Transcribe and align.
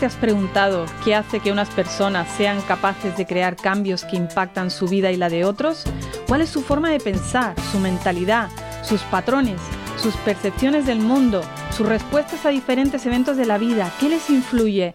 te 0.00 0.06
has 0.06 0.16
preguntado 0.16 0.86
qué 1.04 1.14
hace 1.14 1.40
que 1.40 1.52
unas 1.52 1.68
personas 1.68 2.26
sean 2.38 2.62
capaces 2.62 3.18
de 3.18 3.26
crear 3.26 3.54
cambios 3.54 4.06
que 4.06 4.16
impactan 4.16 4.70
su 4.70 4.88
vida 4.88 5.12
y 5.12 5.16
la 5.18 5.28
de 5.28 5.44
otros? 5.44 5.84
¿Cuál 6.26 6.40
es 6.40 6.48
su 6.48 6.62
forma 6.62 6.88
de 6.88 7.00
pensar, 7.00 7.54
su 7.70 7.78
mentalidad, 7.78 8.48
sus 8.82 9.02
patrones, 9.02 9.60
sus 10.02 10.16
percepciones 10.16 10.86
del 10.86 11.00
mundo, 11.00 11.42
sus 11.76 11.86
respuestas 11.86 12.46
a 12.46 12.48
diferentes 12.48 13.04
eventos 13.04 13.36
de 13.36 13.44
la 13.44 13.58
vida? 13.58 13.92
¿Qué 14.00 14.08
les 14.08 14.30
influye? 14.30 14.94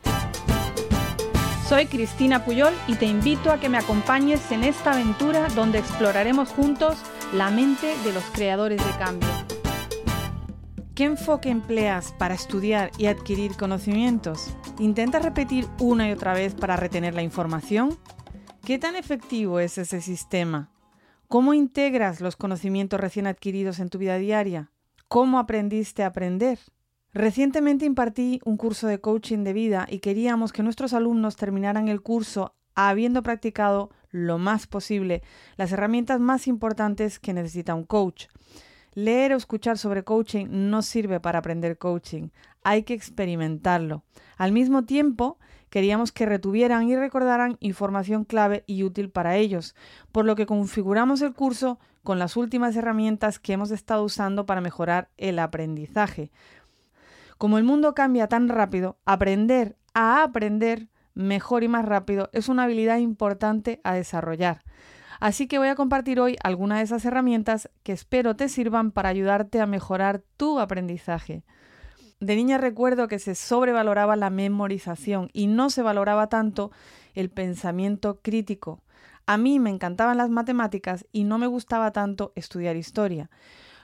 Soy 1.70 1.86
Cristina 1.86 2.44
Puyol 2.44 2.74
y 2.88 2.96
te 2.96 3.06
invito 3.06 3.52
a 3.52 3.60
que 3.60 3.70
me 3.70 3.78
acompañes 3.78 4.52
en 4.52 4.64
esta 4.64 4.94
aventura 4.94 5.48
donde 5.56 5.78
exploraremos 5.78 6.50
juntos 6.50 6.98
la 7.32 7.52
mente 7.52 7.96
de 8.04 8.12
los 8.12 8.24
creadores 8.34 8.84
de 8.84 8.92
cambio. 8.98 9.30
¿Qué 10.96 11.04
enfoque 11.04 11.50
empleas 11.50 12.14
para 12.18 12.36
estudiar 12.36 12.90
y 12.98 13.08
adquirir 13.08 13.58
conocimientos? 13.58 14.56
¿Intentas 14.80 15.26
repetir 15.26 15.68
una 15.78 16.08
y 16.08 16.14
otra 16.14 16.34
vez 16.34 16.56
para 16.56 16.78
retener 16.78 17.14
la 17.14 17.22
información? 17.22 17.98
¿Qué 18.64 18.80
tan 18.80 18.96
efectivo 18.96 19.60
es 19.60 19.78
ese 19.78 20.00
sistema? 20.00 20.72
¿Cómo 21.28 21.54
integras 21.54 22.22
los 22.22 22.38
conocimientos 22.38 22.98
recién 22.98 23.28
adquiridos 23.28 23.80
en 23.80 23.90
tu 23.90 23.98
vida 23.98 24.18
diaria? 24.18 24.72
¿Cómo 25.10 25.38
aprendiste 25.38 26.02
a 26.02 26.08
aprender? 26.08 26.60
Recientemente 27.14 27.84
impartí 27.84 28.40
un 28.46 28.56
curso 28.56 28.88
de 28.88 29.02
coaching 29.02 29.44
de 29.44 29.52
vida 29.52 29.88
y 29.90 30.00
queríamos 30.00 30.54
que 30.54 30.64
nuestros 30.64 30.94
alumnos 30.94 31.36
terminaran 31.36 31.90
el 31.90 32.02
curso 32.02 32.56
habiendo 32.74 33.22
practicado 33.22 33.90
lo 34.12 34.38
más 34.38 34.66
posible 34.66 35.24
las 35.58 35.74
herramientas 35.74 36.22
más 36.22 36.48
importantes 36.48 37.20
que 37.20 37.34
necesita 37.34 37.76
un 37.76 37.84
coach. 37.84 38.28
Leer 38.96 39.34
o 39.34 39.38
escuchar 39.38 39.78
sobre 39.78 40.06
coaching 40.06 40.48
no 40.50 40.82
sirve 40.82 41.20
para 41.20 41.40
aprender 41.40 41.78
coaching, 41.78 42.30
hay 42.64 42.84
que 42.84 42.94
experimentarlo. 42.94 44.04
Al 44.38 44.54
mismo 44.54 44.86
tiempo, 44.86 45.38
queríamos 45.70 46.14
que 46.14 46.26
retuvieran 46.26 46.88
y 46.88 46.96
recordaran 46.96 47.58
información 47.60 48.24
clave 48.24 48.64
y 48.68 48.84
útil 48.84 49.10
para 49.10 49.36
ellos, 49.36 49.76
por 50.14 50.24
lo 50.24 50.38
que 50.38 50.46
configuramos 50.46 51.22
el 51.22 51.34
curso 51.34 51.78
con 52.04 52.20
las 52.20 52.38
últimas 52.38 52.74
herramientas 52.78 53.38
que 53.38 53.52
hemos 53.52 53.72
estado 53.72 54.02
usando 54.02 54.46
para 54.46 54.62
mejorar 54.62 55.10
el 55.18 55.40
aprendizaje. 55.40 56.32
Como 57.38 57.58
el 57.58 57.66
mundo 57.66 57.94
cambia 57.96 58.30
tan 58.30 58.48
rápido, 58.48 58.98
aprender 59.04 59.76
a 59.94 60.24
aprender 60.24 60.88
mejor 61.16 61.64
y 61.64 61.68
más 61.68 61.84
rápido 61.84 62.30
es 62.32 62.48
una 62.48 62.64
habilidad 62.64 63.00
importante 63.00 63.82
a 63.84 63.94
desarrollar. 63.94 64.64
Así 65.20 65.48
que 65.48 65.58
voy 65.58 65.68
a 65.68 65.76
compartir 65.76 66.20
hoy 66.20 66.38
algunas 66.44 66.80
de 66.80 66.84
esas 66.86 67.06
herramientas 67.06 67.70
que 67.84 67.92
espero 67.92 68.36
te 68.36 68.50
sirvan 68.50 68.92
para 68.92 69.10
ayudarte 69.10 69.62
a 69.62 69.66
mejorar 69.66 70.24
tu 70.38 70.60
aprendizaje. 70.60 71.44
De 72.20 72.36
niña 72.36 72.58
recuerdo 72.58 73.08
que 73.08 73.20
se 73.20 73.36
sobrevaloraba 73.36 74.16
la 74.16 74.30
memorización 74.30 75.30
y 75.34 75.48
no 75.48 75.70
se 75.70 75.82
valoraba 75.82 76.28
tanto 76.28 76.72
el 77.14 77.30
pensamiento 77.30 78.20
crítico. 78.22 78.82
A 79.26 79.38
mí 79.38 79.60
me 79.60 79.70
encantaban 79.70 80.18
las 80.18 80.30
matemáticas 80.30 81.06
y 81.12 81.24
no 81.24 81.38
me 81.38 81.48
gustaba 81.48 81.92
tanto 81.92 82.32
estudiar 82.36 82.76
historia. 82.76 83.30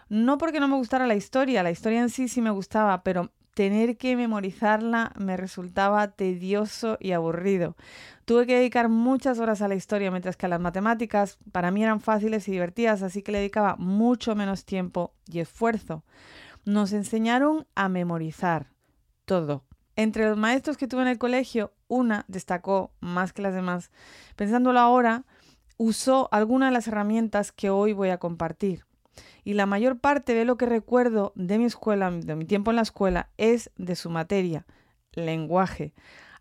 No 0.08 0.38
porque 0.38 0.60
no 0.60 0.68
me 0.68 0.76
gustara 0.76 1.08
la 1.08 1.16
historia, 1.16 1.64
la 1.64 1.72
historia 1.72 2.02
en 2.02 2.10
sí 2.10 2.28
sí 2.28 2.42
me 2.42 2.52
gustaba, 2.52 3.04
pero 3.04 3.32
tener 3.62 3.96
que 3.96 4.16
memorizarla 4.16 5.14
me 5.20 5.38
resultaba 5.38 6.08
tedioso 6.08 6.98
y 7.00 7.12
aburrido. 7.12 7.76
Tuve 8.26 8.48
que 8.48 8.56
dedicar 8.56 8.90
muchas 8.90 9.38
horas 9.38 9.62
a 9.62 9.68
la 9.68 9.76
historia, 9.76 10.10
mientras 10.10 10.36
que 10.36 10.48
a 10.48 10.50
las 10.50 10.60
matemáticas 10.60 11.38
para 11.52 11.70
mí 11.70 11.84
eran 11.84 12.02
fáciles 12.02 12.48
y 12.48 12.54
divertidas, 12.54 13.04
así 13.04 13.22
que 13.22 13.32
le 13.32 13.38
dedicaba 13.38 13.76
mucho 13.76 14.34
menos 14.34 14.66
tiempo 14.66 15.14
y 15.28 15.42
esfuerzo. 15.42 16.04
Nos 16.66 16.92
enseñaron 16.92 17.68
a 17.76 17.88
memorizar 17.88 18.72
todo. 19.26 19.64
Entre 19.96 20.28
los 20.28 20.40
maestros 20.40 20.76
que 20.76 20.88
tuve 20.88 21.04
en 21.04 21.10
el 21.10 21.20
colegio, 21.20 21.72
una 21.88 22.26
destacó 22.28 22.96
más 23.00 23.32
que 23.32 23.44
las 23.44 23.54
demás. 23.54 23.92
Pensándolo 24.36 24.80
ahora, 24.80 25.26
usó 25.78 26.30
algunas 26.32 26.72
de 26.72 26.74
las 26.74 26.88
herramientas 26.88 27.52
que 27.52 27.70
hoy 27.70 27.94
voy 27.94 28.10
a 28.10 28.18
compartir 28.18 28.86
y 29.44 29.54
la 29.54 29.66
mayor 29.66 30.00
parte 30.00 30.34
de 30.34 30.46
lo 30.46 30.58
que 30.58 30.66
recuerdo 30.66 31.34
de 31.36 31.58
mi 31.58 31.66
escuela, 31.66 32.12
de 32.12 32.36
mi 32.36 32.46
tiempo 32.46 32.72
en 32.72 32.78
la 32.78 32.82
escuela, 32.84 33.30
es 33.38 33.72
de 33.78 33.96
su 33.96 34.10
materia, 34.10 34.66
lenguaje. 35.14 35.94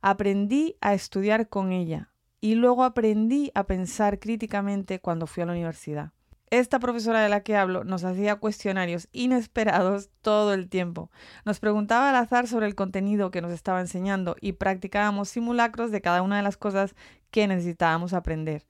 Aprendí 0.02 0.76
a 0.80 0.94
estudiar 0.94 1.48
con 1.48 1.72
ella 1.72 2.10
y 2.40 2.54
luego 2.54 2.84
aprendí 2.84 3.50
a 3.54 3.64
pensar 3.64 4.18
críticamente 4.18 5.00
cuando 5.00 5.26
fui 5.26 5.42
a 5.42 5.46
la 5.46 5.52
universidad. 5.52 6.12
Esta 6.50 6.80
profesora 6.80 7.20
de 7.20 7.28
la 7.28 7.42
que 7.42 7.56
hablo 7.56 7.84
nos 7.84 8.02
hacía 8.02 8.34
cuestionarios 8.34 9.08
inesperados 9.12 10.10
todo 10.20 10.52
el 10.52 10.68
tiempo. 10.68 11.08
Nos 11.44 11.60
preguntaba 11.60 12.10
al 12.10 12.16
azar 12.16 12.48
sobre 12.48 12.66
el 12.66 12.74
contenido 12.74 13.30
que 13.30 13.40
nos 13.40 13.52
estaba 13.52 13.80
enseñando 13.80 14.34
y 14.40 14.54
practicábamos 14.54 15.28
simulacros 15.28 15.92
de 15.92 16.00
cada 16.00 16.22
una 16.22 16.38
de 16.38 16.42
las 16.42 16.56
cosas 16.56 16.96
que 17.30 17.46
necesitábamos 17.46 18.14
aprender 18.14 18.66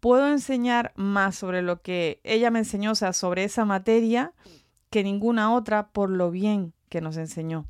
puedo 0.00 0.28
enseñar 0.28 0.92
más 0.96 1.36
sobre 1.36 1.62
lo 1.62 1.82
que 1.82 2.20
ella 2.24 2.50
me 2.50 2.60
enseñó, 2.60 2.92
o 2.92 2.94
sea, 2.94 3.12
sobre 3.12 3.44
esa 3.44 3.64
materia, 3.64 4.32
que 4.90 5.02
ninguna 5.02 5.52
otra 5.54 5.88
por 5.88 6.10
lo 6.10 6.30
bien 6.30 6.72
que 6.88 7.00
nos 7.00 7.16
enseñó. 7.16 7.66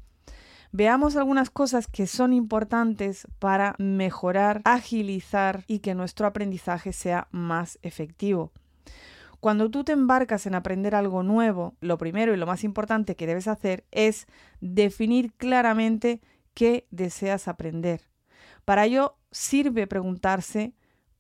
Veamos 0.73 1.17
algunas 1.17 1.49
cosas 1.49 1.87
que 1.87 2.07
son 2.07 2.33
importantes 2.33 3.27
para 3.39 3.75
mejorar, 3.79 4.61
agilizar 4.65 5.65
y 5.67 5.79
que 5.79 5.95
nuestro 5.95 6.27
aprendizaje 6.27 6.93
sea 6.93 7.29
más 7.31 7.79
efectivo. 7.83 8.53
Cuando 9.41 9.71
tú 9.71 9.85
te 9.85 9.93
embarcas 9.93 10.47
en 10.47 10.55
aprender 10.55 10.95
algo 10.95 11.23
nuevo, 11.23 11.77
lo 11.81 11.99
primero 11.99 12.35
y 12.35 12.37
lo 12.37 12.47
más 12.47 12.65
importante 12.65 13.17
que 13.17 13.27
debes 13.27 13.49
hacer 13.49 13.85
es 13.91 14.27
definir 14.61 15.33
claramente 15.35 16.21
qué 16.55 16.87
deseas 16.91 17.49
aprender. 17.49 18.03
Para 18.65 18.87
ello 18.87 19.17
sirve 19.31 19.87
preguntarse 19.87 20.75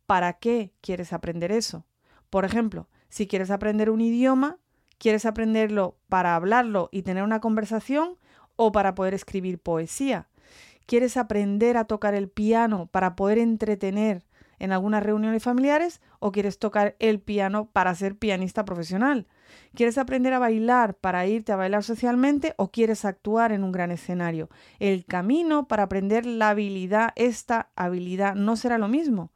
¿para 0.07 0.35
qué 0.35 0.73
quieres 0.81 1.13
aprender 1.13 1.53
eso? 1.53 1.85
Por 2.31 2.45
ejemplo, 2.45 2.89
si 3.09 3.27
quieres 3.27 3.51
aprender 3.51 3.91
un 3.91 4.01
idioma, 4.01 4.59
¿quieres 4.99 5.27
aprenderlo 5.27 5.99
para 6.09 6.35
hablarlo 6.35 6.89
y 6.93 7.03
tener 7.03 7.23
una 7.23 7.41
conversación 7.41 8.17
o 8.57 8.73
para 8.73 8.95
poder 8.95 9.15
escribir 9.15 9.59
poesía? 9.61 10.29
¿Quieres 10.87 11.17
aprender 11.17 11.77
a 11.77 11.85
tocar 11.85 12.15
el 12.15 12.29
piano 12.29 12.87
para 12.87 13.17
poder 13.17 13.39
entretener 13.39 14.25
en 14.59 14.73
algunas 14.73 15.03
reuniones 15.03 15.43
familiares 15.43 16.01
o 16.21 16.33
quieres 16.33 16.59
tocar 16.59 16.97
el 16.99 17.21
piano 17.21 17.71
para 17.71 17.95
ser 17.95 18.17
pianista 18.17 18.65
profesional? 18.65 19.27
¿Quieres 19.75 19.99
aprender 19.99 20.33
a 20.33 20.39
bailar 20.39 20.95
para 20.95 21.27
irte 21.27 21.53
a 21.53 21.57
bailar 21.57 21.83
socialmente 21.83 22.55
o 22.57 22.71
quieres 22.71 23.05
actuar 23.05 23.53
en 23.53 23.65
un 23.65 23.73
gran 23.73 23.91
escenario? 23.91 24.49
El 24.79 25.05
camino 25.05 25.69
para 25.69 25.85
aprender 25.85 26.25
la 26.25 26.51
habilidad, 26.51 27.11
esta 27.17 27.71
habilidad, 27.77 28.35
no 28.35 28.57
será 28.57 28.79
lo 28.79 28.89
mismo. 28.89 29.33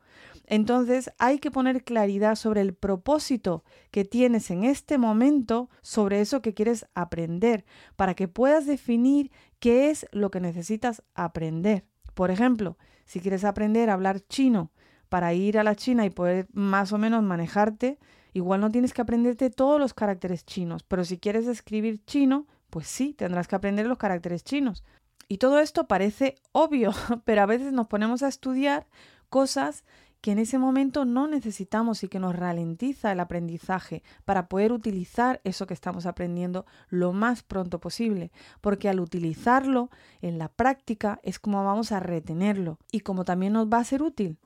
Entonces 0.50 1.12
hay 1.18 1.38
que 1.38 1.52
poner 1.52 1.84
claridad 1.84 2.34
sobre 2.34 2.60
el 2.60 2.74
propósito 2.74 3.62
que 3.92 4.04
tienes 4.04 4.50
en 4.50 4.64
este 4.64 4.98
momento 4.98 5.70
sobre 5.80 6.20
eso 6.20 6.42
que 6.42 6.54
quieres 6.54 6.86
aprender 6.92 7.64
para 7.94 8.14
que 8.14 8.26
puedas 8.26 8.66
definir 8.66 9.30
qué 9.60 9.90
es 9.90 10.08
lo 10.10 10.32
que 10.32 10.40
necesitas 10.40 11.04
aprender. 11.14 11.84
Por 12.14 12.32
ejemplo, 12.32 12.76
si 13.04 13.20
quieres 13.20 13.44
aprender 13.44 13.90
a 13.90 13.92
hablar 13.92 14.22
chino 14.26 14.72
para 15.08 15.32
ir 15.34 15.56
a 15.56 15.62
la 15.62 15.76
China 15.76 16.04
y 16.04 16.10
poder 16.10 16.48
más 16.52 16.92
o 16.92 16.98
menos 16.98 17.22
manejarte, 17.22 18.00
igual 18.32 18.60
no 18.60 18.72
tienes 18.72 18.92
que 18.92 19.02
aprenderte 19.02 19.50
todos 19.50 19.78
los 19.78 19.94
caracteres 19.94 20.44
chinos, 20.44 20.82
pero 20.82 21.04
si 21.04 21.18
quieres 21.18 21.46
escribir 21.46 22.04
chino, 22.06 22.48
pues 22.70 22.88
sí, 22.88 23.14
tendrás 23.14 23.46
que 23.46 23.54
aprender 23.54 23.86
los 23.86 23.98
caracteres 23.98 24.42
chinos. 24.42 24.82
Y 25.28 25.38
todo 25.38 25.60
esto 25.60 25.86
parece 25.86 26.34
obvio, 26.50 26.90
pero 27.24 27.42
a 27.42 27.46
veces 27.46 27.72
nos 27.72 27.86
ponemos 27.86 28.24
a 28.24 28.28
estudiar 28.28 28.88
cosas 29.28 29.84
que 30.20 30.32
en 30.32 30.38
ese 30.38 30.58
momento 30.58 31.04
no 31.04 31.26
necesitamos 31.26 32.02
y 32.04 32.08
que 32.08 32.18
nos 32.18 32.36
ralentiza 32.36 33.12
el 33.12 33.20
aprendizaje 33.20 34.02
para 34.24 34.48
poder 34.48 34.72
utilizar 34.72 35.40
eso 35.44 35.66
que 35.66 35.74
estamos 35.74 36.06
aprendiendo 36.06 36.66
lo 36.88 37.12
más 37.12 37.42
pronto 37.42 37.80
posible, 37.80 38.30
porque 38.60 38.88
al 38.88 39.00
utilizarlo 39.00 39.90
en 40.20 40.38
la 40.38 40.48
práctica 40.48 41.20
es 41.22 41.38
como 41.38 41.64
vamos 41.64 41.92
a 41.92 42.00
retenerlo 42.00 42.78
y 42.92 43.00
como 43.00 43.24
también 43.24 43.54
nos 43.54 43.68
va 43.68 43.78
a 43.78 43.84
ser 43.84 44.02
útil. 44.02 44.38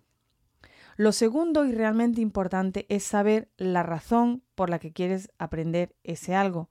Lo 0.97 1.11
segundo 1.11 1.65
y 1.65 1.73
realmente 1.73 2.20
importante 2.20 2.87
es 2.88 3.03
saber 3.03 3.49
la 3.56 3.82
razón 3.82 4.43
por 4.55 4.70
la 4.70 4.79
que 4.79 4.93
quieres 4.93 5.31
aprender 5.38 5.97
ese 6.05 6.37
algo 6.37 6.70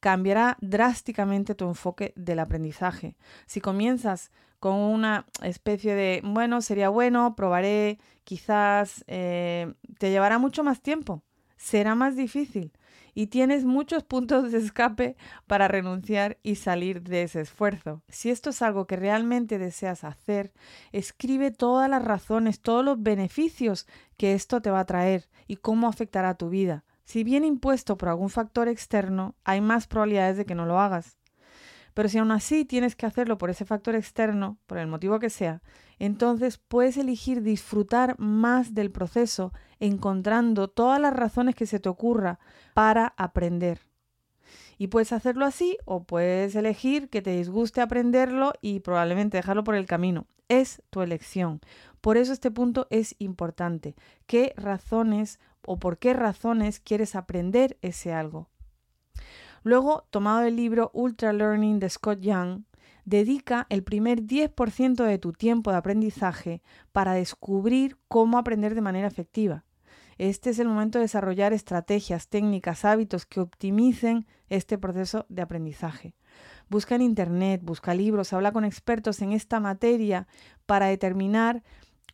cambiará 0.00 0.56
drásticamente 0.60 1.54
tu 1.54 1.66
enfoque 1.66 2.12
del 2.16 2.38
aprendizaje. 2.38 3.16
Si 3.46 3.60
comienzas 3.60 4.30
con 4.60 4.74
una 4.74 5.26
especie 5.42 5.94
de, 5.94 6.20
bueno, 6.24 6.60
sería 6.60 6.88
bueno, 6.88 7.34
probaré, 7.36 7.98
quizás 8.24 9.04
eh, 9.06 9.74
te 9.98 10.10
llevará 10.10 10.38
mucho 10.38 10.64
más 10.64 10.80
tiempo, 10.80 11.22
será 11.56 11.94
más 11.94 12.16
difícil 12.16 12.72
y 13.14 13.26
tienes 13.28 13.64
muchos 13.64 14.04
puntos 14.04 14.52
de 14.52 14.58
escape 14.58 15.16
para 15.46 15.66
renunciar 15.66 16.38
y 16.44 16.54
salir 16.54 17.02
de 17.02 17.24
ese 17.24 17.40
esfuerzo. 17.40 18.02
Si 18.08 18.30
esto 18.30 18.50
es 18.50 18.62
algo 18.62 18.86
que 18.86 18.94
realmente 18.94 19.58
deseas 19.58 20.04
hacer, 20.04 20.52
escribe 20.92 21.50
todas 21.50 21.90
las 21.90 22.04
razones, 22.04 22.60
todos 22.60 22.84
los 22.84 23.02
beneficios 23.02 23.88
que 24.16 24.34
esto 24.34 24.62
te 24.62 24.70
va 24.70 24.80
a 24.80 24.86
traer 24.86 25.28
y 25.48 25.56
cómo 25.56 25.88
afectará 25.88 26.30
a 26.30 26.36
tu 26.36 26.48
vida. 26.48 26.84
Si 27.08 27.24
viene 27.24 27.46
impuesto 27.46 27.96
por 27.96 28.10
algún 28.10 28.28
factor 28.28 28.68
externo, 28.68 29.34
hay 29.42 29.62
más 29.62 29.86
probabilidades 29.86 30.36
de 30.36 30.44
que 30.44 30.54
no 30.54 30.66
lo 30.66 30.78
hagas. 30.78 31.16
Pero 31.94 32.10
si 32.10 32.18
aún 32.18 32.30
así 32.30 32.66
tienes 32.66 32.96
que 32.96 33.06
hacerlo 33.06 33.38
por 33.38 33.48
ese 33.48 33.64
factor 33.64 33.94
externo, 33.94 34.58
por 34.66 34.76
el 34.76 34.88
motivo 34.88 35.18
que 35.18 35.30
sea, 35.30 35.62
entonces 35.98 36.58
puedes 36.58 36.98
elegir 36.98 37.40
disfrutar 37.40 38.14
más 38.18 38.74
del 38.74 38.90
proceso 38.90 39.54
encontrando 39.80 40.68
todas 40.68 41.00
las 41.00 41.14
razones 41.14 41.54
que 41.54 41.64
se 41.64 41.80
te 41.80 41.88
ocurra 41.88 42.40
para 42.74 43.14
aprender. 43.16 43.80
Y 44.76 44.88
puedes 44.88 45.14
hacerlo 45.14 45.46
así 45.46 45.78
o 45.86 46.04
puedes 46.04 46.54
elegir 46.56 47.08
que 47.08 47.22
te 47.22 47.30
disguste 47.30 47.80
aprenderlo 47.80 48.52
y 48.60 48.80
probablemente 48.80 49.38
dejarlo 49.38 49.64
por 49.64 49.76
el 49.76 49.86
camino. 49.86 50.26
Es 50.48 50.82
tu 50.90 51.00
elección. 51.00 51.62
Por 52.02 52.18
eso 52.18 52.34
este 52.34 52.50
punto 52.50 52.86
es 52.90 53.14
importante. 53.18 53.96
¿Qué 54.26 54.52
razones 54.58 55.40
o 55.68 55.78
por 55.78 55.98
qué 55.98 56.14
razones 56.14 56.80
quieres 56.80 57.14
aprender 57.14 57.76
ese 57.82 58.12
algo? 58.12 58.48
Luego, 59.62 60.06
tomado 60.10 60.42
el 60.42 60.56
libro 60.56 60.90
Ultra 60.94 61.32
Learning 61.32 61.78
de 61.78 61.90
Scott 61.90 62.20
Young, 62.20 62.62
dedica 63.04 63.66
el 63.68 63.82
primer 63.82 64.22
10% 64.22 65.04
de 65.04 65.18
tu 65.18 65.32
tiempo 65.32 65.70
de 65.70 65.76
aprendizaje 65.76 66.62
para 66.92 67.12
descubrir 67.12 67.98
cómo 68.08 68.38
aprender 68.38 68.74
de 68.74 68.80
manera 68.80 69.08
efectiva. 69.08 69.64
Este 70.16 70.50
es 70.50 70.58
el 70.58 70.68
momento 70.68 70.98
de 70.98 71.04
desarrollar 71.04 71.52
estrategias, 71.52 72.28
técnicas, 72.28 72.84
hábitos 72.84 73.24
que 73.24 73.40
optimicen 73.40 74.26
este 74.48 74.78
proceso 74.78 75.26
de 75.28 75.42
aprendizaje. 75.42 76.16
Busca 76.68 76.96
en 76.96 77.02
Internet, 77.02 77.60
busca 77.62 77.94
libros, 77.94 78.32
habla 78.32 78.52
con 78.52 78.64
expertos 78.64 79.22
en 79.22 79.32
esta 79.32 79.60
materia 79.60 80.26
para 80.66 80.86
determinar 80.86 81.62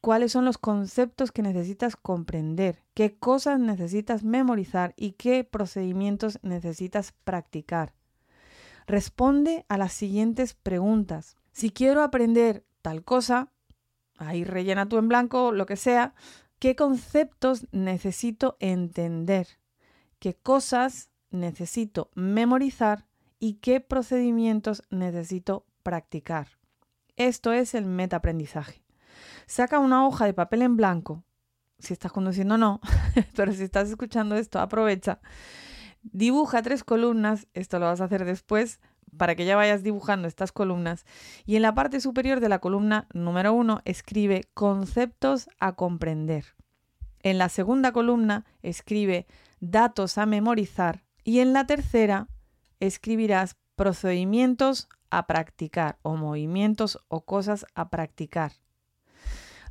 cuáles 0.01 0.33
son 0.33 0.45
los 0.45 0.59
conceptos 0.59 1.33
que 1.33 1.43
necesitas 1.43 1.97
comprender, 1.97 2.83
qué 2.95 3.17
cosas 3.17 3.59
necesitas 3.59 4.25
memorizar 4.25 4.95
y 4.97 5.13
qué 5.13 5.45
procedimientos 5.45 6.39
necesitas 6.43 7.13
practicar. 7.25 7.95
Responde 8.87 9.65
a 9.69 9.79
las 9.79 9.93
siguientes 9.93 10.55
preguntas. 10.55 11.37
Si 11.53 11.71
quiero 11.71 12.03
aprender 12.03 12.65
tal 12.83 13.03
cosa, 13.03 13.51
ahí 14.19 14.45
rellena 14.45 14.89
tú 14.89 14.99
en 14.99 15.09
blanco 15.09 15.53
lo 15.53 15.65
que 15.65 15.77
sea, 15.77 16.15
¿Qué 16.59 16.77
conceptos 16.77 17.67
necesito 17.73 18.57
entender? 18.59 19.47
¿Qué 20.19 20.35
cosas 20.35 21.11
necesito 21.31 22.11
memorizar? 22.15 23.07
¿Y 23.39 23.55
qué 23.55 23.81
procedimientos 23.81 24.83
necesito 24.89 25.67
practicar? 25.83 26.49
Esto 27.17 27.53
es 27.53 27.75
el 27.75 27.85
metaaprendizaje. 27.85 28.84
Saca 29.47 29.79
una 29.79 30.07
hoja 30.07 30.27
de 30.27 30.35
papel 30.35 30.63
en 30.63 30.77
blanco. 30.77 31.25
Si 31.79 31.93
estás 31.93 32.13
conduciendo, 32.13 32.59
no. 32.59 32.81
Pero 33.37 33.53
si 33.53 33.63
estás 33.63 33.89
escuchando 33.89 34.37
esto, 34.37 34.61
aprovecha. 34.61 35.21
Dibuja 36.03 36.63
tres 36.63 36.85
columnas. 36.85 37.47
Esto 37.55 37.79
lo 37.79 37.87
vas 37.87 38.01
a 38.01 38.05
hacer 38.05 38.25
después 38.25 38.81
para 39.17 39.35
que 39.35 39.45
ya 39.45 39.57
vayas 39.57 39.83
dibujando 39.83 40.29
estas 40.29 40.53
columnas. 40.53 41.05
Y 41.45 41.57
en 41.57 41.63
la 41.63 41.75
parte 41.75 42.01
superior 42.01 42.41
de 42.41 42.49
la 42.49 42.59
columna 42.59 43.07
número 43.13 43.53
uno 43.53 43.81
escribe 43.85 44.49
conceptos 44.55 45.49
a 45.61 45.73
comprender. 45.73 46.55
En 47.21 47.39
la 47.39 47.49
segunda 47.49 47.93
columna 47.93 48.45
escribe 48.63 49.27
datos 49.61 50.19
a 50.19 50.27
memorizar 50.27 51.05
y 51.25 51.41
en 51.41 51.53
la 51.53 51.67
tercera 51.67 52.29
escribirás 52.81 53.57
procedimientos 53.77 54.89
a 55.11 55.27
practicar 55.27 55.99
o 56.03 56.17
movimientos 56.17 56.99
o 57.09 57.25
cosas 57.25 57.65
a 57.75 57.89
practicar. 57.89 58.53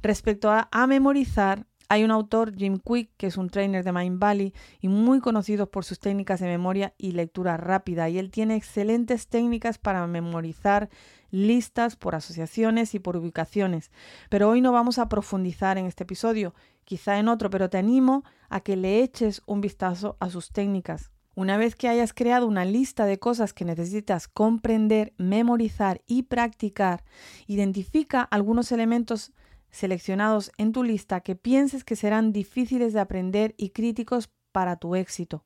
Respecto 0.03 0.51
a, 0.51 0.87
memorizar, 0.87 1.65
hay 1.87 2.03
un 2.03 2.11
autor, 2.11 2.53
Jim 2.57 2.77
Quick, 2.77 3.11
que 3.15 3.27
es 3.27 3.37
un 3.37 3.49
trainer 3.49 3.85
de 3.85 3.93
Mind 3.93 4.19
Valley 4.19 4.53
y 4.81 4.89
muy 4.89 5.21
conocido 5.21 5.71
por 5.71 5.85
sus 5.85 5.97
técnicas 5.97 6.41
de 6.41 6.47
memoria 6.47 6.93
y 6.97 7.13
lectura 7.13 7.55
rápida. 7.55 8.09
Y 8.09 8.17
él 8.17 8.29
tiene 8.29 8.57
excelentes 8.57 9.29
técnicas 9.29 9.77
para 9.77 10.05
memorizar 10.05 10.89
listas 11.31 11.95
por 11.95 12.15
asociaciones 12.15 12.95
y 12.95 12.99
por 12.99 13.15
ubicaciones. 13.15 13.91
Pero 14.29 14.49
hoy 14.49 14.59
no 14.59 14.73
vamos 14.73 14.99
a 14.99 15.07
profundizar 15.07 15.77
en 15.77 15.85
este 15.85 16.03
episodio, 16.03 16.53
quizá 16.83 17.17
en 17.17 17.29
otro, 17.29 17.49
pero 17.49 17.69
te 17.69 17.77
animo 17.77 18.25
a 18.49 18.59
que 18.59 18.75
le 18.75 19.03
eches 19.03 19.41
un 19.45 19.61
vistazo 19.61 20.17
a 20.19 20.29
sus 20.29 20.51
técnicas. 20.51 21.11
Una 21.33 21.55
vez 21.55 21.77
que 21.77 21.87
hayas 21.87 22.11
creado 22.11 22.45
una 22.45 22.65
lista 22.65 23.05
de 23.05 23.19
cosas 23.19 23.53
que 23.53 23.63
necesitas 23.63 24.27
comprender, 24.27 25.13
memorizar 25.17 26.01
y 26.07 26.23
practicar, 26.23 27.05
identifica 27.47 28.21
algunos 28.21 28.73
elementos 28.73 29.31
seleccionados 29.73 30.51
en 30.57 30.71
tu 30.71 30.83
lista 30.83 31.19
que 31.19 31.35
pienses 31.35 31.83
que 31.83 31.97
serán 31.97 32.31
difíciles 32.31 32.93
de 32.93 33.01
aprender 33.01 33.55
y 33.57 33.71
críticos 33.71 34.29
para 34.51 34.77
tu 34.77 34.95
éxito. 34.95 35.43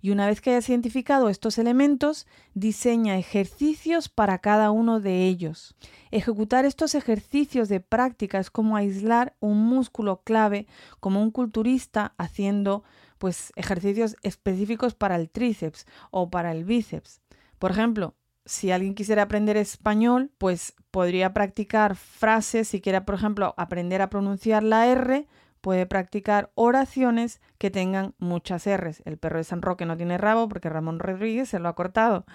Y 0.00 0.10
una 0.10 0.26
vez 0.26 0.40
que 0.40 0.50
hayas 0.50 0.68
identificado 0.68 1.28
estos 1.28 1.58
elementos, 1.58 2.26
diseña 2.54 3.18
ejercicios 3.18 4.08
para 4.08 4.38
cada 4.38 4.72
uno 4.72 4.98
de 4.98 5.26
ellos. 5.28 5.76
Ejecutar 6.10 6.64
estos 6.64 6.96
ejercicios 6.96 7.68
de 7.68 7.78
práctica 7.78 8.40
es 8.40 8.50
como 8.50 8.76
aislar 8.76 9.36
un 9.38 9.58
músculo 9.64 10.22
clave, 10.24 10.66
como 10.98 11.22
un 11.22 11.30
culturista 11.30 12.14
haciendo 12.18 12.82
pues 13.18 13.52
ejercicios 13.54 14.16
específicos 14.22 14.94
para 14.94 15.14
el 15.14 15.30
tríceps 15.30 15.86
o 16.10 16.30
para 16.30 16.50
el 16.50 16.64
bíceps. 16.64 17.20
Por 17.60 17.70
ejemplo, 17.70 18.16
si 18.44 18.70
alguien 18.70 18.94
quisiera 18.94 19.22
aprender 19.22 19.56
español, 19.56 20.30
pues 20.38 20.74
podría 20.90 21.32
practicar 21.32 21.96
frases, 21.96 22.68
si 22.68 22.80
quiere, 22.80 23.00
por 23.00 23.14
ejemplo, 23.14 23.54
aprender 23.56 24.02
a 24.02 24.10
pronunciar 24.10 24.62
la 24.62 24.86
R, 24.86 25.26
puede 25.60 25.86
practicar 25.86 26.50
oraciones 26.54 27.40
que 27.58 27.70
tengan 27.70 28.14
muchas 28.18 28.66
R's. 28.66 29.02
El 29.04 29.16
perro 29.16 29.38
de 29.38 29.44
San 29.44 29.62
Roque 29.62 29.86
no 29.86 29.96
tiene 29.96 30.18
rabo 30.18 30.48
porque 30.48 30.68
Ramón 30.68 30.98
Rodríguez 30.98 31.48
se 31.48 31.60
lo 31.60 31.68
ha 31.68 31.74
cortado. 31.74 32.26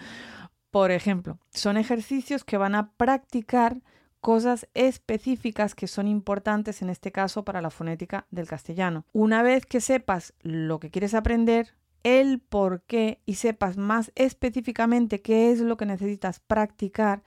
Por 0.72 0.92
ejemplo, 0.92 1.38
son 1.54 1.78
ejercicios 1.78 2.44
que 2.44 2.58
van 2.58 2.76
a 2.76 2.92
practicar 2.92 3.78
cosas 4.22 4.68
específicas 4.74 5.76
que 5.76 5.88
son 5.88 6.08
importantes 6.08 6.82
en 6.82 6.90
este 6.90 7.12
caso 7.12 7.44
para 7.44 7.62
la 7.62 7.70
fonética 7.70 8.26
del 8.32 8.48
castellano. 8.48 9.06
Una 9.14 9.44
vez 9.44 9.66
que 9.66 9.82
sepas 9.82 10.34
lo 10.42 10.80
que 10.80 10.90
quieres 10.90 11.14
aprender, 11.14 11.76
el 12.08 12.40
por 12.40 12.84
qué 12.84 13.20
y 13.26 13.36
sepas 13.36 13.76
más 13.78 14.12
específicamente 14.16 15.22
qué 15.22 15.52
es 15.52 15.60
lo 15.60 15.76
que 15.76 15.86
necesitas 15.86 16.40
practicar, 16.40 17.24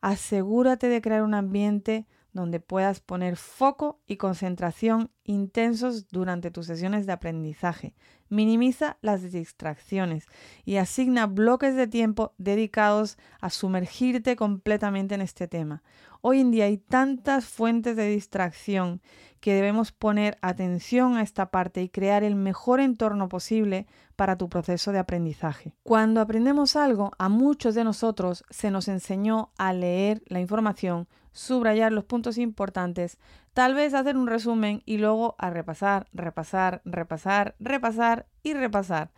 asegúrate 0.00 0.88
de 0.88 1.00
crear 1.00 1.22
un 1.22 1.34
ambiente 1.34 2.06
donde 2.34 2.60
puedas 2.60 3.00
poner 3.00 3.36
foco 3.36 4.00
y 4.06 4.16
concentración 4.16 5.10
intensos 5.22 6.08
durante 6.08 6.50
tus 6.50 6.66
sesiones 6.66 7.06
de 7.06 7.12
aprendizaje. 7.12 7.94
Minimiza 8.28 8.98
las 9.00 9.32
distracciones 9.32 10.26
y 10.64 10.76
asigna 10.76 11.26
bloques 11.26 11.76
de 11.76 11.86
tiempo 11.86 12.34
dedicados 12.36 13.16
a 13.40 13.50
sumergirte 13.50 14.36
completamente 14.36 15.14
en 15.14 15.22
este 15.22 15.48
tema. 15.48 15.82
Hoy 16.20 16.40
en 16.40 16.50
día 16.50 16.64
hay 16.64 16.78
tantas 16.78 17.44
fuentes 17.44 17.96
de 17.96 18.08
distracción 18.08 19.00
que 19.40 19.54
debemos 19.54 19.92
poner 19.92 20.36
atención 20.40 21.16
a 21.16 21.22
esta 21.22 21.50
parte 21.50 21.82
y 21.82 21.88
crear 21.88 22.24
el 22.24 22.34
mejor 22.34 22.80
entorno 22.80 23.28
posible 23.28 23.86
para 24.16 24.36
tu 24.36 24.48
proceso 24.48 24.90
de 24.90 24.98
aprendizaje. 24.98 25.74
Cuando 25.82 26.20
aprendemos 26.20 26.76
algo, 26.76 27.12
a 27.18 27.28
muchos 27.28 27.74
de 27.74 27.84
nosotros 27.84 28.42
se 28.50 28.70
nos 28.70 28.88
enseñó 28.88 29.52
a 29.58 29.72
leer 29.72 30.22
la 30.26 30.40
información, 30.40 31.08
subrayar 31.34 31.92
los 31.92 32.04
puntos 32.04 32.38
importantes, 32.38 33.18
tal 33.52 33.74
vez 33.74 33.92
hacer 33.92 34.16
un 34.16 34.26
resumen 34.26 34.82
y 34.86 34.96
luego 34.96 35.34
a 35.38 35.50
repasar, 35.50 36.06
repasar, 36.14 36.80
repasar, 36.86 37.56
repasar 37.58 38.26
y 38.42 38.54
repasar. 38.54 39.10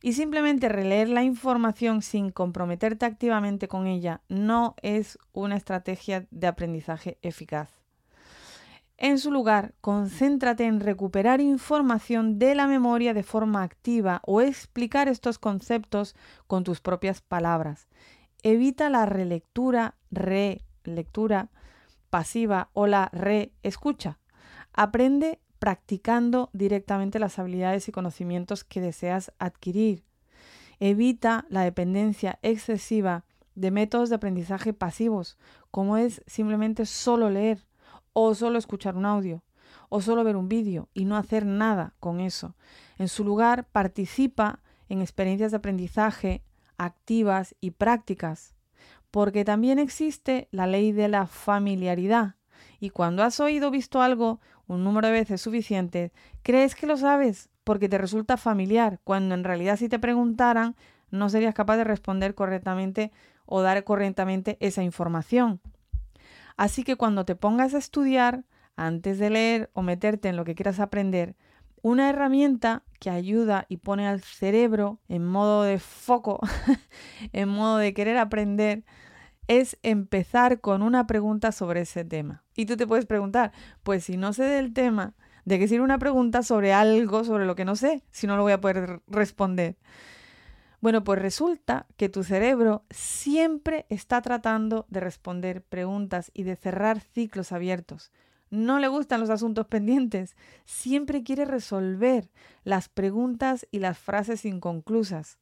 Y 0.00 0.12
simplemente 0.12 0.68
releer 0.68 1.08
la 1.08 1.24
información 1.24 2.02
sin 2.02 2.30
comprometerte 2.30 3.04
activamente 3.04 3.68
con 3.68 3.86
ella 3.86 4.22
no 4.28 4.76
es 4.80 5.18
una 5.32 5.56
estrategia 5.56 6.26
de 6.30 6.46
aprendizaje 6.46 7.18
eficaz. 7.20 7.68
En 8.96 9.18
su 9.18 9.30
lugar, 9.30 9.74
concéntrate 9.80 10.64
en 10.64 10.80
recuperar 10.80 11.40
información 11.40 12.38
de 12.38 12.54
la 12.54 12.66
memoria 12.66 13.14
de 13.14 13.22
forma 13.22 13.62
activa 13.62 14.22
o 14.24 14.40
explicar 14.40 15.08
estos 15.08 15.38
conceptos 15.38 16.16
con 16.46 16.64
tus 16.64 16.80
propias 16.80 17.20
palabras. 17.20 17.88
Evita 18.42 18.90
la 18.90 19.06
relectura, 19.06 19.94
relectura 20.88 21.50
pasiva 22.10 22.70
o 22.72 22.86
la 22.86 23.10
reescucha. 23.12 24.18
Aprende 24.72 25.40
practicando 25.58 26.50
directamente 26.52 27.18
las 27.18 27.38
habilidades 27.38 27.88
y 27.88 27.92
conocimientos 27.92 28.64
que 28.64 28.80
deseas 28.80 29.32
adquirir. 29.38 30.04
Evita 30.80 31.46
la 31.48 31.62
dependencia 31.62 32.38
excesiva 32.42 33.24
de 33.54 33.70
métodos 33.72 34.08
de 34.08 34.14
aprendizaje 34.16 34.72
pasivos, 34.72 35.36
como 35.70 35.96
es 35.96 36.22
simplemente 36.26 36.86
solo 36.86 37.28
leer 37.28 37.66
o 38.12 38.34
solo 38.34 38.58
escuchar 38.58 38.96
un 38.96 39.04
audio, 39.04 39.42
o 39.88 40.00
solo 40.00 40.22
ver 40.22 40.36
un 40.36 40.48
vídeo 40.48 40.88
y 40.94 41.04
no 41.04 41.16
hacer 41.16 41.44
nada 41.44 41.94
con 41.98 42.20
eso. 42.20 42.54
En 42.98 43.08
su 43.08 43.24
lugar, 43.24 43.66
participa 43.70 44.60
en 44.88 45.00
experiencias 45.00 45.50
de 45.50 45.56
aprendizaje 45.56 46.42
activas 46.76 47.56
y 47.60 47.72
prácticas, 47.72 48.54
porque 49.10 49.44
también 49.44 49.78
existe 49.78 50.48
la 50.50 50.66
ley 50.66 50.92
de 50.92 51.08
la 51.08 51.26
familiaridad. 51.26 52.36
Y 52.80 52.90
cuando 52.90 53.22
has 53.22 53.40
oído 53.40 53.68
o 53.68 53.70
visto 53.70 54.02
algo 54.02 54.40
un 54.66 54.84
número 54.84 55.08
de 55.08 55.14
veces 55.14 55.40
suficiente, 55.40 56.12
crees 56.42 56.74
que 56.74 56.86
lo 56.86 56.96
sabes 56.96 57.48
porque 57.64 57.88
te 57.88 57.98
resulta 57.98 58.36
familiar, 58.36 59.00
cuando 59.04 59.34
en 59.34 59.44
realidad 59.44 59.76
si 59.76 59.88
te 59.88 59.98
preguntaran 59.98 60.76
no 61.10 61.28
serías 61.28 61.54
capaz 61.54 61.76
de 61.76 61.84
responder 61.84 62.34
correctamente 62.34 63.12
o 63.46 63.62
dar 63.62 63.82
correctamente 63.84 64.58
esa 64.60 64.82
información. 64.82 65.60
Así 66.56 66.84
que 66.84 66.96
cuando 66.96 67.24
te 67.24 67.36
pongas 67.36 67.74
a 67.74 67.78
estudiar, 67.78 68.44
antes 68.76 69.18
de 69.18 69.30
leer 69.30 69.70
o 69.72 69.82
meterte 69.82 70.28
en 70.28 70.36
lo 70.36 70.44
que 70.44 70.54
quieras 70.54 70.80
aprender, 70.80 71.34
una 71.82 72.10
herramienta 72.10 72.82
que 72.98 73.10
ayuda 73.10 73.66
y 73.68 73.78
pone 73.78 74.06
al 74.06 74.20
cerebro 74.22 75.00
en 75.08 75.24
modo 75.24 75.62
de 75.62 75.78
foco, 75.78 76.40
en 77.32 77.48
modo 77.48 77.78
de 77.78 77.94
querer 77.94 78.18
aprender, 78.18 78.84
es 79.46 79.78
empezar 79.82 80.60
con 80.60 80.82
una 80.82 81.06
pregunta 81.06 81.52
sobre 81.52 81.80
ese 81.82 82.04
tema. 82.04 82.44
Y 82.54 82.66
tú 82.66 82.76
te 82.76 82.86
puedes 82.86 83.06
preguntar, 83.06 83.52
pues 83.82 84.04
si 84.04 84.16
no 84.16 84.32
sé 84.32 84.44
del 84.44 84.72
tema, 84.74 85.14
¿de 85.44 85.58
qué 85.58 85.66
sirve 85.66 85.84
una 85.84 85.98
pregunta 85.98 86.42
sobre 86.42 86.72
algo 86.72 87.24
sobre 87.24 87.46
lo 87.46 87.56
que 87.56 87.64
no 87.64 87.74
sé 87.74 88.02
si 88.10 88.26
no 88.26 88.36
lo 88.36 88.42
voy 88.42 88.52
a 88.52 88.60
poder 88.60 89.00
responder? 89.06 89.76
Bueno, 90.80 91.02
pues 91.02 91.20
resulta 91.20 91.86
que 91.96 92.08
tu 92.08 92.22
cerebro 92.22 92.84
siempre 92.90 93.86
está 93.88 94.22
tratando 94.22 94.86
de 94.88 95.00
responder 95.00 95.62
preguntas 95.62 96.30
y 96.34 96.44
de 96.44 96.54
cerrar 96.54 97.00
ciclos 97.00 97.50
abiertos. 97.50 98.12
No 98.50 98.78
le 98.78 98.88
gustan 98.88 99.20
los 99.20 99.28
asuntos 99.28 99.66
pendientes, 99.66 100.34
siempre 100.64 101.22
quiere 101.22 101.44
resolver 101.44 102.30
las 102.64 102.88
preguntas 102.88 103.66
y 103.70 103.80
las 103.80 103.98
frases 103.98 104.46
inconclusas. 104.46 105.38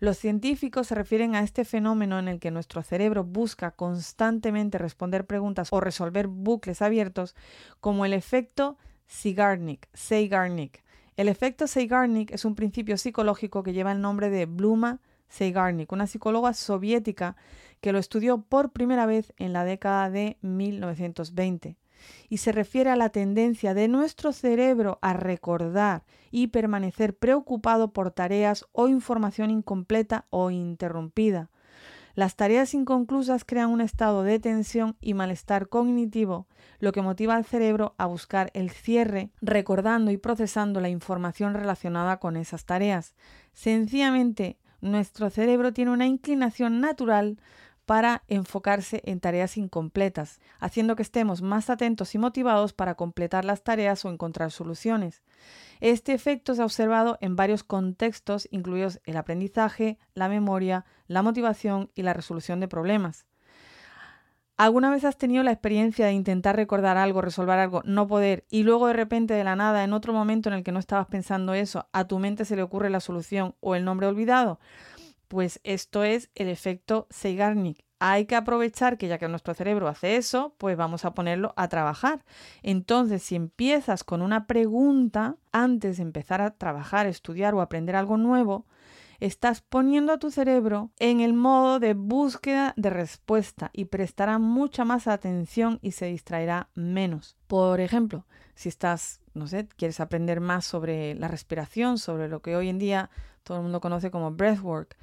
Los 0.00 0.18
científicos 0.18 0.88
se 0.88 0.96
refieren 0.96 1.36
a 1.36 1.44
este 1.44 1.64
fenómeno 1.64 2.18
en 2.18 2.26
el 2.26 2.40
que 2.40 2.50
nuestro 2.50 2.82
cerebro 2.82 3.22
busca 3.22 3.70
constantemente 3.70 4.76
responder 4.76 5.24
preguntas 5.24 5.68
o 5.70 5.80
resolver 5.80 6.26
bucles 6.26 6.82
abiertos 6.82 7.36
como 7.78 8.04
el 8.04 8.12
efecto 8.12 8.76
Zeigarnik. 9.06 9.86
El 11.16 11.28
efecto 11.28 11.68
Zeigarnik 11.68 12.32
es 12.32 12.44
un 12.44 12.56
principio 12.56 12.98
psicológico 12.98 13.62
que 13.62 13.72
lleva 13.72 13.92
el 13.92 14.00
nombre 14.00 14.28
de 14.30 14.46
Bluma 14.46 14.98
Zeigarnik, 15.30 15.92
una 15.92 16.08
psicóloga 16.08 16.52
soviética 16.54 17.36
que 17.80 17.92
lo 17.92 18.00
estudió 18.00 18.42
por 18.42 18.72
primera 18.72 19.06
vez 19.06 19.32
en 19.36 19.52
la 19.52 19.64
década 19.64 20.10
de 20.10 20.36
1920 20.40 21.76
y 22.28 22.38
se 22.38 22.52
refiere 22.52 22.90
a 22.90 22.96
la 22.96 23.10
tendencia 23.10 23.74
de 23.74 23.88
nuestro 23.88 24.32
cerebro 24.32 24.98
a 25.02 25.12
recordar 25.12 26.04
y 26.30 26.48
permanecer 26.48 27.16
preocupado 27.16 27.92
por 27.92 28.10
tareas 28.10 28.66
o 28.72 28.88
información 28.88 29.50
incompleta 29.50 30.26
o 30.30 30.50
interrumpida. 30.50 31.50
Las 32.14 32.36
tareas 32.36 32.74
inconclusas 32.74 33.44
crean 33.44 33.70
un 33.70 33.80
estado 33.80 34.22
de 34.22 34.38
tensión 34.38 34.96
y 35.00 35.14
malestar 35.14 35.68
cognitivo, 35.68 36.46
lo 36.78 36.92
que 36.92 37.00
motiva 37.00 37.36
al 37.36 37.46
cerebro 37.46 37.94
a 37.96 38.04
buscar 38.04 38.50
el 38.52 38.70
cierre, 38.70 39.30
recordando 39.40 40.10
y 40.10 40.18
procesando 40.18 40.80
la 40.80 40.90
información 40.90 41.54
relacionada 41.54 42.18
con 42.18 42.36
esas 42.36 42.66
tareas. 42.66 43.14
Sencillamente, 43.54 44.58
nuestro 44.82 45.30
cerebro 45.30 45.72
tiene 45.72 45.92
una 45.92 46.06
inclinación 46.06 46.80
natural 46.80 47.38
para 47.92 48.22
enfocarse 48.26 49.02
en 49.04 49.20
tareas 49.20 49.58
incompletas, 49.58 50.40
haciendo 50.58 50.96
que 50.96 51.02
estemos 51.02 51.42
más 51.42 51.68
atentos 51.68 52.14
y 52.14 52.18
motivados 52.18 52.72
para 52.72 52.94
completar 52.94 53.44
las 53.44 53.64
tareas 53.64 54.02
o 54.06 54.08
encontrar 54.08 54.50
soluciones. 54.50 55.22
Este 55.80 56.14
efecto 56.14 56.54
se 56.54 56.62
ha 56.62 56.64
observado 56.64 57.18
en 57.20 57.36
varios 57.36 57.64
contextos, 57.64 58.48
incluidos 58.50 59.02
el 59.04 59.18
aprendizaje, 59.18 59.98
la 60.14 60.30
memoria, 60.30 60.86
la 61.06 61.20
motivación 61.20 61.90
y 61.94 62.00
la 62.00 62.14
resolución 62.14 62.60
de 62.60 62.68
problemas. 62.68 63.26
¿Alguna 64.56 64.90
vez 64.90 65.04
has 65.04 65.18
tenido 65.18 65.42
la 65.42 65.52
experiencia 65.52 66.06
de 66.06 66.12
intentar 66.12 66.56
recordar 66.56 66.96
algo, 66.96 67.20
resolver 67.20 67.58
algo, 67.58 67.82
no 67.84 68.06
poder, 68.06 68.46
y 68.48 68.62
luego 68.62 68.86
de 68.86 68.92
repente 68.92 69.34
de 69.34 69.44
la 69.44 69.56
nada, 69.56 69.84
en 69.84 69.92
otro 69.92 70.14
momento 70.14 70.48
en 70.48 70.54
el 70.54 70.62
que 70.62 70.72
no 70.72 70.78
estabas 70.78 71.08
pensando 71.08 71.52
eso, 71.52 71.88
a 71.92 72.06
tu 72.06 72.18
mente 72.18 72.44
se 72.44 72.56
le 72.56 72.62
ocurre 72.62 72.88
la 72.88 73.00
solución 73.00 73.54
o 73.60 73.74
el 73.74 73.84
nombre 73.84 74.06
olvidado? 74.06 74.60
Pues 75.32 75.60
esto 75.64 76.04
es 76.04 76.28
el 76.34 76.48
efecto 76.48 77.08
Zeigarnik 77.10 77.86
hay 78.04 78.26
que 78.26 78.36
aprovechar 78.36 78.98
que 78.98 79.08
ya 79.08 79.16
que 79.16 79.28
nuestro 79.28 79.54
cerebro 79.54 79.88
hace 79.88 80.16
eso, 80.16 80.54
pues 80.58 80.76
vamos 80.76 81.06
a 81.06 81.14
ponerlo 81.14 81.54
a 81.56 81.68
trabajar. 81.68 82.22
Entonces, 82.62 83.22
si 83.22 83.36
empiezas 83.36 84.04
con 84.04 84.20
una 84.20 84.46
pregunta 84.46 85.36
antes 85.52 85.96
de 85.96 86.02
empezar 86.02 86.42
a 86.42 86.50
trabajar, 86.50 87.06
estudiar 87.06 87.54
o 87.54 87.62
aprender 87.62 87.96
algo 87.96 88.18
nuevo, 88.18 88.66
estás 89.20 89.62
poniendo 89.62 90.12
a 90.12 90.18
tu 90.18 90.32
cerebro 90.32 90.90
en 90.98 91.20
el 91.20 91.32
modo 91.32 91.78
de 91.78 91.94
búsqueda 91.94 92.74
de 92.76 92.90
respuesta 92.90 93.70
y 93.72 93.86
prestará 93.86 94.38
mucha 94.38 94.84
más 94.84 95.06
atención 95.06 95.78
y 95.80 95.92
se 95.92 96.06
distraerá 96.06 96.68
menos. 96.74 97.38
Por 97.46 97.80
ejemplo, 97.80 98.26
si 98.54 98.68
estás, 98.68 99.22
no 99.32 99.46
sé, 99.46 99.66
quieres 99.76 100.00
aprender 100.00 100.40
más 100.40 100.66
sobre 100.66 101.14
la 101.14 101.28
respiración, 101.28 101.96
sobre 101.96 102.28
lo 102.28 102.42
que 102.42 102.54
hoy 102.54 102.68
en 102.68 102.78
día 102.78 103.10
todo 103.44 103.58
el 103.58 103.62
mundo 103.62 103.80
conoce 103.80 104.10
como 104.10 104.32
breathwork, 104.32 104.96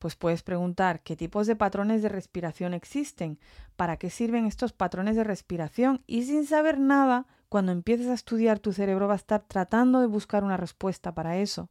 pues 0.00 0.16
puedes 0.16 0.42
preguntar 0.42 1.02
qué 1.02 1.14
tipos 1.14 1.46
de 1.46 1.56
patrones 1.56 2.02
de 2.02 2.08
respiración 2.08 2.72
existen, 2.72 3.38
para 3.76 3.98
qué 3.98 4.08
sirven 4.08 4.46
estos 4.46 4.72
patrones 4.72 5.14
de 5.14 5.24
respiración 5.24 6.02
y 6.06 6.22
sin 6.22 6.46
saber 6.46 6.80
nada, 6.80 7.26
cuando 7.50 7.70
empieces 7.70 8.08
a 8.08 8.14
estudiar 8.14 8.58
tu 8.58 8.72
cerebro 8.72 9.06
va 9.08 9.12
a 9.12 9.16
estar 9.16 9.42
tratando 9.46 10.00
de 10.00 10.06
buscar 10.06 10.42
una 10.42 10.56
respuesta 10.56 11.14
para 11.14 11.36
eso. 11.36 11.68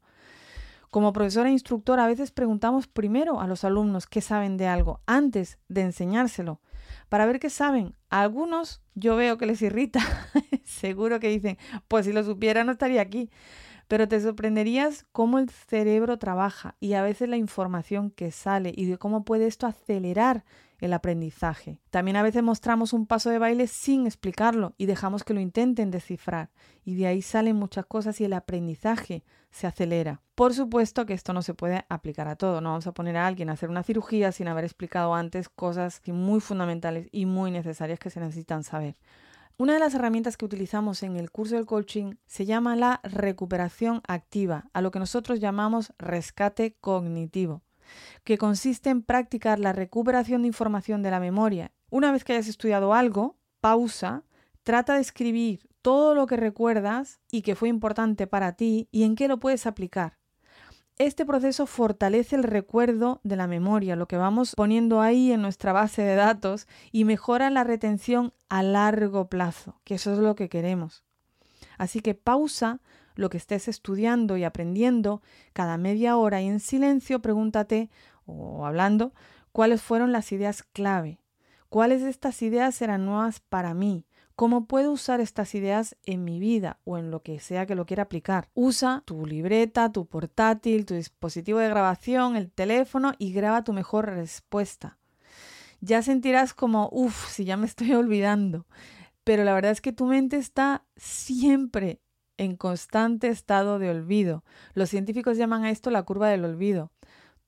Como 0.91 1.11
profesora 1.11 1.49
e 1.49 1.53
instructora 1.53 2.05
a 2.05 2.07
veces 2.07 2.29
preguntamos 2.29 2.87
primero 2.87 3.41
a 3.41 3.47
los 3.47 3.63
alumnos 3.63 4.05
qué 4.05 4.21
saben 4.21 4.57
de 4.57 4.67
algo 4.67 5.01
antes 5.07 5.57
de 5.67 5.81
enseñárselo, 5.81 6.61
para 7.09 7.25
ver 7.25 7.39
qué 7.39 7.49
saben. 7.49 7.95
A 8.11 8.21
algunos 8.21 8.81
yo 8.93 9.15
veo 9.15 9.39
que 9.39 9.47
les 9.47 9.61
irrita, 9.63 10.01
seguro 10.65 11.19
que 11.19 11.29
dicen, 11.29 11.57
pues 11.87 12.05
si 12.05 12.13
lo 12.13 12.23
supiera 12.23 12.63
no 12.63 12.73
estaría 12.73 13.01
aquí. 13.01 13.31
Pero 13.89 14.07
te 14.07 14.21
sorprenderías 14.21 15.07
cómo 15.11 15.39
el 15.39 15.49
cerebro 15.49 16.19
trabaja 16.19 16.75
y 16.79 16.93
a 16.93 17.01
veces 17.01 17.27
la 17.27 17.37
información 17.37 18.11
que 18.11 18.29
sale 18.29 18.71
y 18.75 18.85
de 18.85 18.99
cómo 18.99 19.25
puede 19.25 19.47
esto 19.47 19.65
acelerar 19.65 20.45
el 20.77 20.93
aprendizaje. 20.93 21.79
También 21.89 22.15
a 22.15 22.21
veces 22.21 22.43
mostramos 22.43 22.93
un 22.93 23.07
paso 23.07 23.31
de 23.31 23.39
baile 23.39 23.65
sin 23.65 24.05
explicarlo 24.05 24.75
y 24.77 24.85
dejamos 24.85 25.23
que 25.23 25.33
lo 25.33 25.39
intenten 25.39 25.89
descifrar 25.89 26.51
y 26.85 26.97
de 26.97 27.07
ahí 27.07 27.23
salen 27.23 27.55
muchas 27.55 27.87
cosas 27.87 28.21
y 28.21 28.25
el 28.25 28.33
aprendizaje 28.33 29.23
se 29.49 29.65
acelera. 29.65 30.21
Por 30.35 30.53
supuesto 30.53 31.07
que 31.07 31.15
esto 31.15 31.33
no 31.33 31.41
se 31.41 31.55
puede 31.55 31.83
aplicar 31.89 32.27
a 32.27 32.35
todo, 32.35 32.61
no 32.61 32.69
vamos 32.69 32.85
a 32.85 32.93
poner 32.93 33.17
a 33.17 33.25
alguien 33.25 33.49
a 33.49 33.53
hacer 33.53 33.71
una 33.71 33.81
cirugía 33.81 34.31
sin 34.31 34.49
haber 34.49 34.65
explicado 34.65 35.15
antes 35.15 35.49
cosas 35.49 35.99
muy 36.05 36.41
fundamentales 36.41 37.07
y 37.11 37.25
muy 37.25 37.49
necesarias 37.49 37.97
que 37.97 38.11
se 38.11 38.19
necesitan 38.19 38.63
saber. 38.63 38.97
Una 39.61 39.73
de 39.73 39.79
las 39.79 39.93
herramientas 39.93 40.37
que 40.37 40.45
utilizamos 40.45 41.03
en 41.03 41.17
el 41.17 41.31
curso 41.31 41.55
del 41.55 41.65
coaching 41.65 42.13
se 42.27 42.45
llama 42.45 42.77
la 42.77 43.01
recuperación 43.03 44.01
activa, 44.07 44.69
a 44.71 44.79
lo 44.79 44.89
que 44.89 44.99
nosotros 44.99 45.41
llamamos 45.41 45.91
rescate 45.97 46.77
cognitivo, 46.79 47.61
que 48.23 48.37
consiste 48.37 48.89
en 48.89 49.01
practicar 49.01 49.59
la 49.59 49.73
recuperación 49.73 50.43
de 50.43 50.47
información 50.47 51.03
de 51.03 51.11
la 51.11 51.19
memoria. 51.19 51.73
Una 51.89 52.13
vez 52.13 52.23
que 52.23 52.31
hayas 52.31 52.47
estudiado 52.47 52.93
algo, 52.93 53.35
pausa, 53.59 54.23
trata 54.63 54.95
de 54.95 55.01
escribir 55.01 55.67
todo 55.81 56.15
lo 56.15 56.25
que 56.25 56.37
recuerdas 56.37 57.19
y 57.29 57.41
que 57.41 57.55
fue 57.55 57.67
importante 57.67 58.27
para 58.27 58.53
ti 58.53 58.87
y 58.93 59.03
en 59.03 59.17
qué 59.17 59.27
lo 59.27 59.41
puedes 59.41 59.65
aplicar. 59.65 60.18
Este 60.99 61.25
proceso 61.25 61.65
fortalece 61.65 62.35
el 62.35 62.43
recuerdo 62.43 63.21
de 63.23 63.37
la 63.37 63.47
memoria, 63.47 63.95
lo 63.95 64.05
que 64.05 64.17
vamos 64.17 64.53
poniendo 64.53 64.99
ahí 64.99 65.31
en 65.31 65.41
nuestra 65.41 65.71
base 65.71 66.01
de 66.01 66.15
datos 66.15 66.67
y 66.91 67.05
mejora 67.05 67.49
la 67.49 67.63
retención 67.63 68.33
a 68.49 68.63
largo 68.63 69.29
plazo, 69.29 69.79
que 69.85 69.95
eso 69.95 70.11
es 70.11 70.19
lo 70.19 70.35
que 70.35 70.49
queremos. 70.49 71.05
Así 71.77 72.01
que 72.01 72.15
pausa 72.15 72.81
lo 73.15 73.29
que 73.29 73.37
estés 73.37 73.69
estudiando 73.69 74.35
y 74.35 74.43
aprendiendo 74.43 75.21
cada 75.53 75.77
media 75.77 76.17
hora 76.17 76.41
y 76.41 76.47
en 76.47 76.59
silencio 76.59 77.21
pregúntate 77.21 77.89
o 78.25 78.65
hablando 78.65 79.13
cuáles 79.53 79.81
fueron 79.81 80.11
las 80.11 80.33
ideas 80.33 80.63
clave, 80.63 81.21
cuáles 81.69 82.01
de 82.01 82.09
estas 82.09 82.41
ideas 82.41 82.81
eran 82.81 83.05
nuevas 83.05 83.39
para 83.39 83.73
mí, 83.73 84.03
¿Cómo 84.39 84.67
puedo 84.67 84.93
usar 84.93 85.19
estas 85.19 85.53
ideas 85.53 85.97
en 86.05 86.23
mi 86.23 86.39
vida 86.39 86.79
o 86.85 86.97
en 86.97 87.11
lo 87.11 87.23
que 87.23 87.41
sea 87.41 87.65
que 87.65 87.75
lo 87.75 87.85
quiera 87.85 88.03
aplicar? 88.03 88.47
Usa 88.53 89.03
tu 89.03 89.25
libreta, 89.25 89.91
tu 89.91 90.05
portátil, 90.05 90.85
tu 90.85 90.93
dispositivo 90.93 91.59
de 91.59 91.67
grabación, 91.67 92.37
el 92.37 92.49
teléfono 92.49 93.11
y 93.17 93.33
graba 93.33 93.65
tu 93.65 93.73
mejor 93.73 94.05
respuesta. 94.05 94.97
Ya 95.81 96.01
sentirás 96.03 96.53
como, 96.53 96.87
uff, 96.93 97.27
si 97.27 97.43
ya 97.43 97.57
me 97.57 97.65
estoy 97.65 97.91
olvidando. 97.95 98.65
Pero 99.25 99.43
la 99.43 99.53
verdad 99.53 99.73
es 99.73 99.81
que 99.81 99.91
tu 99.91 100.05
mente 100.05 100.37
está 100.37 100.85
siempre 100.95 101.99
en 102.37 102.55
constante 102.55 103.27
estado 103.27 103.77
de 103.77 103.89
olvido. 103.89 104.45
Los 104.73 104.89
científicos 104.89 105.35
llaman 105.35 105.65
a 105.65 105.69
esto 105.69 105.91
la 105.91 106.03
curva 106.03 106.29
del 106.29 106.45
olvido 106.45 106.93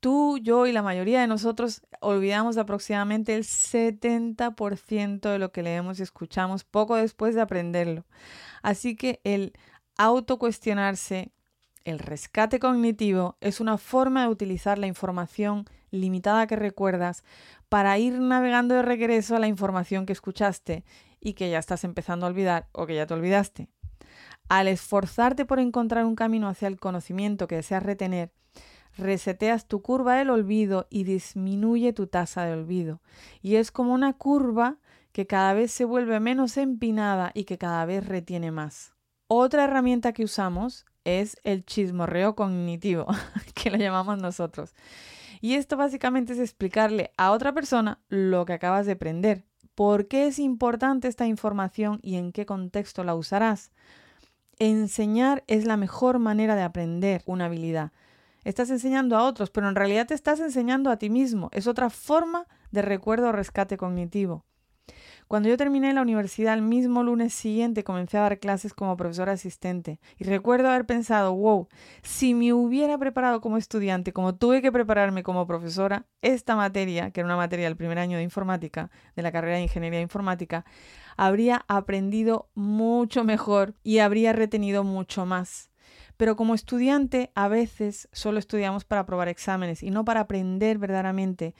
tú, 0.01 0.37
yo 0.39 0.67
y 0.67 0.73
la 0.73 0.81
mayoría 0.81 1.21
de 1.21 1.27
nosotros 1.27 1.81
olvidamos 2.01 2.57
aproximadamente 2.57 3.35
el 3.35 3.43
70% 3.43 5.29
de 5.29 5.39
lo 5.39 5.53
que 5.53 5.63
leemos 5.63 5.99
y 5.99 6.03
escuchamos 6.03 6.65
poco 6.65 6.95
después 6.95 7.35
de 7.35 7.41
aprenderlo. 7.41 8.05
Así 8.61 8.97
que 8.97 9.21
el 9.23 9.53
autocuestionarse, 9.97 11.31
el 11.85 11.99
rescate 11.99 12.59
cognitivo, 12.59 13.37
es 13.39 13.61
una 13.61 13.77
forma 13.77 14.23
de 14.23 14.29
utilizar 14.29 14.77
la 14.77 14.87
información 14.87 15.65
limitada 15.91 16.47
que 16.47 16.55
recuerdas 16.55 17.23
para 17.69 17.97
ir 17.97 18.19
navegando 18.19 18.75
de 18.75 18.81
regreso 18.81 19.35
a 19.35 19.39
la 19.39 19.47
información 19.47 20.05
que 20.05 20.13
escuchaste 20.13 20.83
y 21.19 21.33
que 21.33 21.49
ya 21.49 21.59
estás 21.59 21.83
empezando 21.83 22.25
a 22.25 22.29
olvidar 22.29 22.67
o 22.71 22.87
que 22.87 22.95
ya 22.95 23.05
te 23.05 23.13
olvidaste. 23.13 23.69
Al 24.49 24.67
esforzarte 24.67 25.45
por 25.45 25.59
encontrar 25.59 26.05
un 26.05 26.15
camino 26.15 26.49
hacia 26.49 26.67
el 26.67 26.79
conocimiento 26.79 27.47
que 27.47 27.55
deseas 27.55 27.83
retener, 27.83 28.33
reseteas 28.97 29.67
tu 29.67 29.81
curva 29.81 30.15
del 30.15 30.29
olvido 30.29 30.87
y 30.89 31.03
disminuye 31.03 31.93
tu 31.93 32.07
tasa 32.07 32.45
de 32.45 32.53
olvido. 32.53 33.01
Y 33.41 33.55
es 33.55 33.71
como 33.71 33.93
una 33.93 34.13
curva 34.13 34.77
que 35.11 35.27
cada 35.27 35.53
vez 35.53 35.71
se 35.71 35.85
vuelve 35.85 36.19
menos 36.19 36.57
empinada 36.57 37.31
y 37.33 37.43
que 37.43 37.57
cada 37.57 37.85
vez 37.85 38.05
retiene 38.05 38.51
más. 38.51 38.93
Otra 39.27 39.65
herramienta 39.65 40.13
que 40.13 40.23
usamos 40.23 40.85
es 41.03 41.37
el 41.43 41.65
chismorreo 41.65 42.35
cognitivo, 42.35 43.07
que 43.55 43.71
lo 43.71 43.77
llamamos 43.77 44.17
nosotros. 44.17 44.73
Y 45.41 45.55
esto 45.55 45.75
básicamente 45.75 46.33
es 46.33 46.39
explicarle 46.39 47.11
a 47.17 47.31
otra 47.31 47.53
persona 47.53 47.99
lo 48.09 48.45
que 48.45 48.53
acabas 48.53 48.85
de 48.85 48.93
aprender. 48.93 49.43
¿Por 49.73 50.07
qué 50.07 50.27
es 50.27 50.37
importante 50.37 51.07
esta 51.07 51.25
información 51.25 51.99
y 52.03 52.15
en 52.15 52.31
qué 52.31 52.45
contexto 52.45 53.03
la 53.03 53.15
usarás? 53.15 53.71
Enseñar 54.59 55.43
es 55.47 55.65
la 55.65 55.77
mejor 55.77 56.19
manera 56.19 56.55
de 56.55 56.61
aprender 56.61 57.23
una 57.25 57.45
habilidad. 57.45 57.91
Estás 58.43 58.69
enseñando 58.71 59.17
a 59.17 59.23
otros, 59.23 59.51
pero 59.51 59.69
en 59.69 59.75
realidad 59.75 60.07
te 60.07 60.13
estás 60.13 60.39
enseñando 60.39 60.89
a 60.89 60.97
ti 60.97 61.09
mismo. 61.09 61.49
Es 61.51 61.67
otra 61.67 61.89
forma 61.89 62.47
de 62.71 62.81
recuerdo 62.81 63.29
o 63.29 63.31
rescate 63.31 63.77
cognitivo. 63.77 64.45
Cuando 65.27 65.47
yo 65.47 65.55
terminé 65.55 65.93
la 65.93 66.01
universidad, 66.01 66.55
el 66.55 66.61
mismo 66.61 67.03
lunes 67.03 67.33
siguiente 67.33 67.85
comencé 67.85 68.17
a 68.17 68.21
dar 68.21 68.39
clases 68.39 68.73
como 68.73 68.97
profesora 68.97 69.31
asistente. 69.31 70.01
Y 70.17 70.25
recuerdo 70.25 70.69
haber 70.69 70.85
pensado, 70.85 71.33
wow, 71.33 71.69
si 72.03 72.33
me 72.33 72.51
hubiera 72.51 72.97
preparado 72.97 73.39
como 73.39 73.57
estudiante, 73.57 74.11
como 74.11 74.35
tuve 74.35 74.61
que 74.61 74.73
prepararme 74.73 75.23
como 75.23 75.47
profesora, 75.47 76.05
esta 76.21 76.57
materia, 76.57 77.11
que 77.11 77.21
era 77.21 77.27
una 77.27 77.37
materia 77.37 77.67
del 77.67 77.77
primer 77.77 77.97
año 77.97 78.17
de 78.17 78.23
informática, 78.23 78.91
de 79.15 79.21
la 79.21 79.31
carrera 79.31 79.55
de 79.55 79.63
ingeniería 79.63 80.01
informática, 80.01 80.65
habría 81.15 81.63
aprendido 81.69 82.49
mucho 82.53 83.23
mejor 83.23 83.75
y 83.83 83.99
habría 83.99 84.33
retenido 84.33 84.83
mucho 84.83 85.25
más. 85.25 85.70
Pero 86.21 86.35
como 86.35 86.53
estudiante, 86.53 87.31
a 87.33 87.47
veces 87.47 88.07
solo 88.11 88.37
estudiamos 88.37 88.85
para 88.85 89.01
aprobar 89.01 89.27
exámenes 89.27 89.81
y 89.81 89.89
no 89.89 90.05
para 90.05 90.19
aprender 90.19 90.77
verdaderamente 90.77 91.55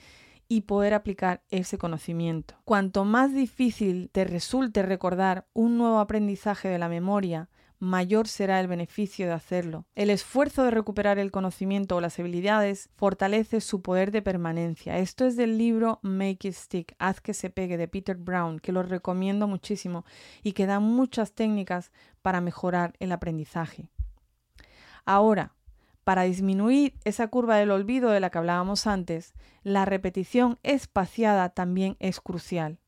y 0.46 0.60
poder 0.60 0.94
aplicar 0.94 1.42
ese 1.50 1.78
conocimiento. 1.78 2.54
Cuanto 2.64 3.04
más 3.04 3.34
difícil 3.34 4.08
te 4.12 4.22
resulte 4.22 4.84
recordar 4.84 5.48
un 5.52 5.78
nuevo 5.78 5.98
aprendizaje 5.98 6.68
de 6.68 6.78
la 6.78 6.88
memoria, 6.88 7.50
mayor 7.80 8.28
será 8.28 8.60
el 8.60 8.68
beneficio 8.68 9.26
de 9.26 9.32
hacerlo. 9.32 9.84
El 9.96 10.10
esfuerzo 10.10 10.62
de 10.62 10.70
recuperar 10.70 11.18
el 11.18 11.32
conocimiento 11.32 11.96
o 11.96 12.00
las 12.00 12.20
habilidades 12.20 12.88
fortalece 12.94 13.60
su 13.60 13.82
poder 13.82 14.12
de 14.12 14.22
permanencia. 14.22 14.98
Esto 14.98 15.26
es 15.26 15.34
del 15.34 15.58
libro 15.58 15.98
Make 16.02 16.46
It 16.46 16.54
Stick, 16.54 16.94
Haz 17.00 17.20
que 17.20 17.34
se 17.34 17.50
pegue 17.50 17.76
de 17.76 17.88
Peter 17.88 18.16
Brown, 18.16 18.60
que 18.60 18.70
lo 18.70 18.84
recomiendo 18.84 19.48
muchísimo 19.48 20.04
y 20.44 20.52
que 20.52 20.66
da 20.66 20.78
muchas 20.78 21.32
técnicas 21.32 21.90
para 22.22 22.40
mejorar 22.40 22.94
el 23.00 23.10
aprendizaje. 23.10 23.90
Ahora, 25.04 25.54
para 26.04 26.22
disminuir 26.22 26.94
esa 27.04 27.28
curva 27.28 27.56
del 27.56 27.70
olvido 27.70 28.10
de 28.10 28.20
la 28.20 28.30
que 28.30 28.38
hablábamos 28.38 28.86
antes, 28.86 29.34
la 29.62 29.84
repetición 29.84 30.58
espaciada 30.62 31.48
también 31.50 31.96
es 32.00 32.20
crucial. 32.20 32.78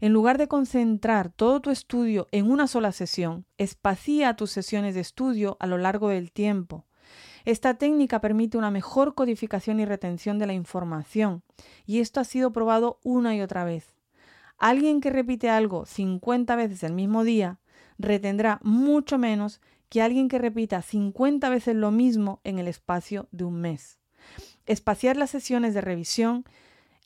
En 0.00 0.12
lugar 0.12 0.36
de 0.36 0.48
concentrar 0.48 1.30
todo 1.30 1.60
tu 1.60 1.70
estudio 1.70 2.26
en 2.32 2.50
una 2.50 2.66
sola 2.66 2.92
sesión, 2.92 3.46
espacía 3.56 4.36
tus 4.36 4.50
sesiones 4.50 4.94
de 4.94 5.00
estudio 5.00 5.56
a 5.60 5.66
lo 5.66 5.78
largo 5.78 6.08
del 6.08 6.32
tiempo. 6.32 6.84
Esta 7.44 7.74
técnica 7.74 8.20
permite 8.20 8.58
una 8.58 8.70
mejor 8.70 9.14
codificación 9.14 9.80
y 9.80 9.84
retención 9.84 10.38
de 10.38 10.46
la 10.46 10.52
información, 10.52 11.42
y 11.86 12.00
esto 12.00 12.20
ha 12.20 12.24
sido 12.24 12.52
probado 12.52 12.98
una 13.02 13.34
y 13.34 13.40
otra 13.40 13.64
vez. 13.64 13.96
Alguien 14.58 15.00
que 15.00 15.10
repite 15.10 15.48
algo 15.48 15.86
50 15.86 16.54
veces 16.56 16.82
el 16.82 16.92
mismo 16.92 17.24
día 17.24 17.58
retendrá 17.98 18.60
mucho 18.62 19.16
menos 19.16 19.60
que 19.90 20.00
alguien 20.00 20.28
que 20.28 20.38
repita 20.38 20.80
50 20.80 21.50
veces 21.50 21.76
lo 21.76 21.90
mismo 21.90 22.40
en 22.44 22.58
el 22.58 22.68
espacio 22.68 23.28
de 23.32 23.44
un 23.44 23.60
mes. 23.60 23.98
Espaciar 24.64 25.16
las 25.16 25.30
sesiones 25.30 25.74
de 25.74 25.82
revisión 25.82 26.44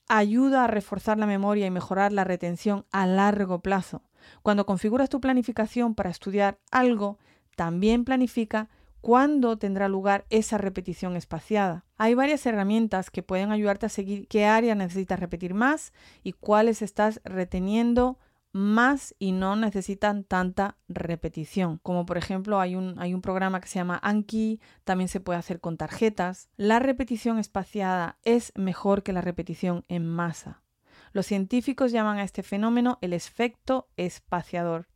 ayuda 0.07 0.63
a 0.63 0.67
reforzar 0.67 1.17
la 1.17 1.25
memoria 1.25 1.65
y 1.65 1.71
mejorar 1.71 2.13
la 2.13 2.23
retención 2.23 2.85
a 2.91 3.07
largo 3.07 3.59
plazo. 3.59 4.03
Cuando 4.43 4.65
configuras 4.65 5.09
tu 5.09 5.19
planificación 5.19 5.95
para 5.95 6.11
estudiar 6.11 6.59
algo, 6.71 7.17
también 7.55 8.05
planifica 8.05 8.69
cuándo 9.01 9.57
tendrá 9.57 9.87
lugar 9.87 10.25
esa 10.29 10.57
repetición 10.57 11.15
espaciada. 11.15 11.85
Hay 11.97 12.13
varias 12.13 12.45
herramientas 12.45 13.09
que 13.09 13.23
pueden 13.23 13.51
ayudarte 13.51 13.87
a 13.87 13.89
seguir 13.89 14.27
qué 14.27 14.45
área 14.45 14.75
necesitas 14.75 15.19
repetir 15.19 15.53
más 15.53 15.91
y 16.23 16.33
cuáles 16.33 16.81
estás 16.81 17.19
reteniendo 17.23 18.19
más 18.55 19.13
y 19.19 19.33
no 19.33 19.57
necesitan 19.57 20.23
tanta 20.23 20.77
repetición. 20.87 21.77
Como 21.83 22.05
por 22.05 22.17
ejemplo 22.17 22.61
hay 22.61 22.75
un, 22.75 22.97
hay 22.99 23.13
un 23.13 23.21
programa 23.21 23.59
que 23.59 23.67
se 23.67 23.79
llama 23.79 23.99
Anki, 24.01 24.61
también 24.85 25.09
se 25.09 25.19
puede 25.19 25.37
hacer 25.37 25.59
con 25.59 25.75
tarjetas. 25.75 26.47
La 26.55 26.79
repetición 26.79 27.37
espaciada 27.37 28.17
es 28.23 28.53
mejor 28.55 29.03
que 29.03 29.11
la 29.11 29.19
repetición 29.19 29.83
en 29.89 30.07
masa. 30.07 30.63
Los 31.11 31.25
científicos 31.25 31.91
llaman 31.91 32.17
a 32.17 32.23
este 32.23 32.43
fenómeno 32.43 32.97
el 33.01 33.11
efecto 33.11 33.89
espaciador. 33.97 34.87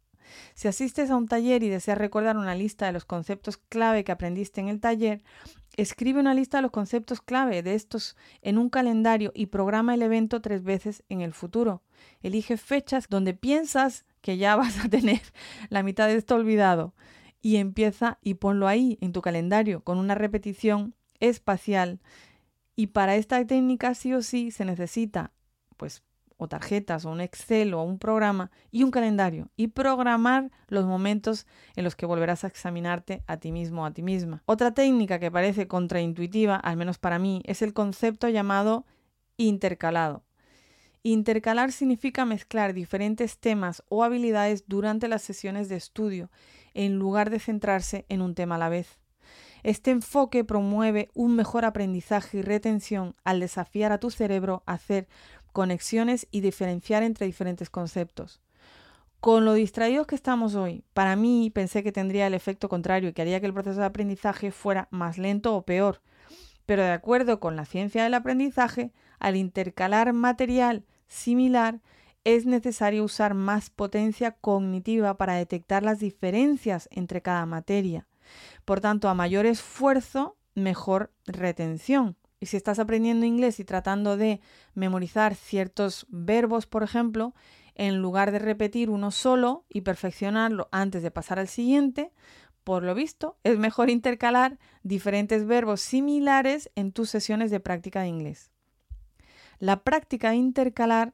Si 0.54 0.68
asistes 0.68 1.10
a 1.10 1.16
un 1.16 1.28
taller 1.28 1.64
y 1.64 1.70
deseas 1.70 1.98
recordar 1.98 2.38
una 2.38 2.56
lista 2.56 2.86
de 2.86 2.92
los 2.92 3.06
conceptos 3.06 3.58
clave 3.58 4.04
que 4.04 4.12
aprendiste 4.12 4.62
en 4.62 4.68
el 4.68 4.80
taller, 4.80 5.24
escribe 5.78 6.20
una 6.20 6.34
lista 6.34 6.58
de 6.58 6.64
los 6.64 6.72
conceptos 6.72 7.22
clave 7.22 7.64
de 7.64 7.76
estos 7.76 8.18
en 8.42 8.58
un 8.58 8.70
calendario 8.70 9.32
y 9.34 9.48
programa 9.48 9.94
el 9.94 10.02
evento 10.02 10.42
tres 10.42 10.64
veces 10.64 11.04
en 11.10 11.22
el 11.22 11.34
futuro. 11.34 11.82
Elige 12.22 12.58
fechas 12.58 13.08
donde 13.10 13.34
piensas 13.34 14.06
que 14.22 14.38
ya 14.38 14.56
vas 14.58 14.84
a 14.84 14.90
tener 14.90 15.22
la 15.70 15.84
mitad 15.84 16.08
de 16.08 16.16
esto 16.16 16.36
olvidado 16.36 16.94
y 17.42 17.56
empieza 17.58 18.18
y 18.22 18.36
ponlo 18.36 18.68
ahí 18.68 18.98
en 19.02 19.14
tu 19.14 19.22
calendario 19.22 19.84
con 19.84 19.98
una 19.98 20.16
repetición 20.16 20.96
espacial. 21.20 22.00
Y 22.76 22.88
para 22.88 23.16
esta 23.16 23.46
técnica 23.46 23.94
sí 23.94 24.14
o 24.14 24.22
sí 24.22 24.52
se 24.52 24.66
necesita 24.66 25.32
pues 25.80 26.04
o 26.40 26.48
tarjetas 26.48 27.06
o 27.06 27.12
un 27.12 27.22
Excel 27.22 27.74
o 27.76 27.84
un 27.84 28.00
programa 28.00 28.50
y 28.72 28.84
un 28.84 28.92
calendario 28.92 29.52
y 29.56 29.68
programar 29.68 30.50
los 30.68 30.86
momentos 30.86 31.46
en 31.76 31.84
los 31.84 31.96
que 31.96 32.08
volverás 32.08 32.44
a 32.44 32.48
examinarte 32.48 33.24
a 33.28 33.38
ti 33.38 33.52
mismo 33.52 33.84
o 33.84 33.86
a 33.86 33.92
ti 33.92 34.02
misma. 34.02 34.42
Otra 34.46 34.74
técnica 34.74 35.20
que 35.20 35.30
parece 35.30 35.68
contraintuitiva, 35.68 36.56
al 36.56 36.78
menos 36.78 36.98
para 36.98 37.20
mí, 37.20 37.44
es 37.46 37.62
el 37.62 37.74
concepto 37.74 38.30
llamado 38.30 38.86
intercalado. 39.38 40.24
Intercalar 41.04 41.72
significa 41.72 42.26
mezclar 42.26 42.74
diferentes 42.74 43.38
temas 43.38 43.84
o 43.90 44.04
habilidades 44.04 44.64
durante 44.68 45.08
las 45.08 45.22
sesiones 45.22 45.70
de 45.70 45.76
estudio, 45.76 46.32
en 46.74 46.98
lugar 46.98 47.30
de 47.30 47.40
centrarse 47.40 48.06
en 48.10 48.22
un 48.22 48.34
tema 48.34 48.56
a 48.56 48.60
la 48.60 48.70
vez. 48.70 49.00
Este 49.64 49.92
enfoque 49.92 50.44
promueve 50.44 51.10
un 51.14 51.36
mejor 51.36 51.66
aprendizaje 51.66 52.38
y 52.38 52.42
retención 52.42 53.16
al 53.24 53.40
desafiar 53.40 53.92
a 53.92 54.00
tu 54.00 54.10
cerebro 54.10 54.64
a 54.66 54.74
hacer 54.74 55.08
conexiones 55.52 56.28
y 56.32 56.42
diferenciar 56.42 57.04
entre 57.04 57.26
diferentes 57.26 57.70
conceptos. 57.70 58.42
Con 59.20 59.44
lo 59.44 59.54
distraídos 59.54 60.08
que 60.08 60.16
estamos 60.16 60.56
hoy, 60.56 60.84
para 60.94 61.18
mí 61.18 61.52
pensé 61.54 61.84
que 61.84 61.92
tendría 61.92 62.28
el 62.28 62.34
efecto 62.34 62.70
contrario 62.70 63.10
y 63.10 63.14
que 63.14 63.22
haría 63.22 63.42
que 63.42 63.48
el 63.48 63.54
proceso 63.54 63.82
de 63.82 63.86
aprendizaje 63.86 64.52
fuera 64.52 64.88
más 64.92 65.18
lento 65.18 65.56
o 65.56 65.64
peor. 65.64 66.02
Pero 66.66 66.84
de 66.84 66.92
acuerdo 66.92 67.40
con 67.40 67.56
la 67.56 67.66
ciencia 67.66 68.04
del 68.04 68.14
aprendizaje, 68.14 68.94
al 69.20 69.36
intercalar 69.36 70.14
material 70.14 70.86
similar, 71.08 71.82
es 72.24 72.46
necesario 72.46 73.04
usar 73.04 73.34
más 73.34 73.70
potencia 73.70 74.32
cognitiva 74.32 75.18
para 75.18 75.34
detectar 75.34 75.84
las 75.84 76.00
diferencias 76.00 76.88
entre 76.92 77.22
cada 77.22 77.46
materia. 77.46 78.08
Por 78.66 78.82
tanto, 78.82 79.10
a 79.10 79.14
mayor 79.14 79.46
esfuerzo, 79.46 80.38
mejor 80.56 81.12
retención. 81.26 82.16
Y 82.40 82.46
si 82.46 82.58
estás 82.58 82.80
aprendiendo 82.80 83.26
inglés 83.26 83.60
y 83.60 83.66
tratando 83.66 84.16
de 84.16 84.40
memorizar 84.74 85.36
ciertos 85.36 86.06
verbos, 86.10 86.68
por 86.68 86.84
ejemplo, 86.84 87.34
en 87.76 88.02
lugar 88.02 88.32
de 88.32 88.40
repetir 88.40 88.90
uno 88.90 89.12
solo 89.12 89.66
y 89.70 89.82
perfeccionarlo 89.82 90.70
antes 90.72 91.04
de 91.04 91.12
pasar 91.12 91.40
al 91.40 91.48
siguiente, 91.48 92.12
por 92.64 92.84
lo 92.84 92.94
visto, 92.96 93.38
es 93.44 93.58
mejor 93.58 93.90
intercalar 93.90 94.60
diferentes 94.84 95.46
verbos 95.46 95.82
similares 95.82 96.70
en 96.76 96.92
tus 96.92 97.10
sesiones 97.10 97.52
de 97.52 97.60
práctica 97.60 98.02
de 98.02 98.08
inglés. 98.08 98.52
La 99.60 99.84
práctica 99.84 100.36
intercalar 100.36 101.14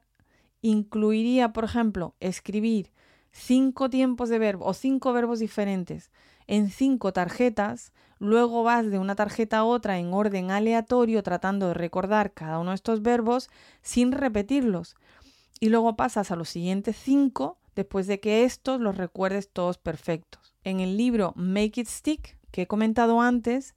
incluiría, 0.60 1.52
por 1.52 1.64
ejemplo, 1.64 2.14
escribir 2.20 2.92
cinco 3.32 3.90
tiempos 3.90 4.28
de 4.28 4.38
verbo 4.38 4.66
o 4.66 4.74
cinco 4.74 5.12
verbos 5.12 5.38
diferentes 5.38 6.10
en 6.46 6.70
cinco 6.70 7.12
tarjetas, 7.12 7.92
luego 8.18 8.62
vas 8.62 8.90
de 8.90 8.98
una 8.98 9.14
tarjeta 9.14 9.58
a 9.58 9.64
otra 9.64 9.98
en 9.98 10.12
orden 10.12 10.50
aleatorio 10.50 11.22
tratando 11.22 11.68
de 11.68 11.74
recordar 11.74 12.32
cada 12.32 12.58
uno 12.58 12.70
de 12.70 12.76
estos 12.76 13.02
verbos 13.02 13.50
sin 13.82 14.12
repetirlos. 14.12 14.96
Y 15.60 15.68
luego 15.68 15.96
pasas 15.96 16.30
a 16.30 16.36
los 16.36 16.48
siguientes 16.48 16.96
cinco 16.96 17.58
después 17.74 18.06
de 18.06 18.20
que 18.20 18.44
estos 18.44 18.80
los 18.80 18.96
recuerdes 18.96 19.48
todos 19.50 19.78
perfectos. 19.78 20.54
En 20.64 20.80
el 20.80 20.96
libro 20.96 21.32
Make 21.36 21.80
It 21.80 21.88
Stick, 21.88 22.38
que 22.50 22.62
he 22.62 22.66
comentado 22.66 23.20
antes, 23.20 23.74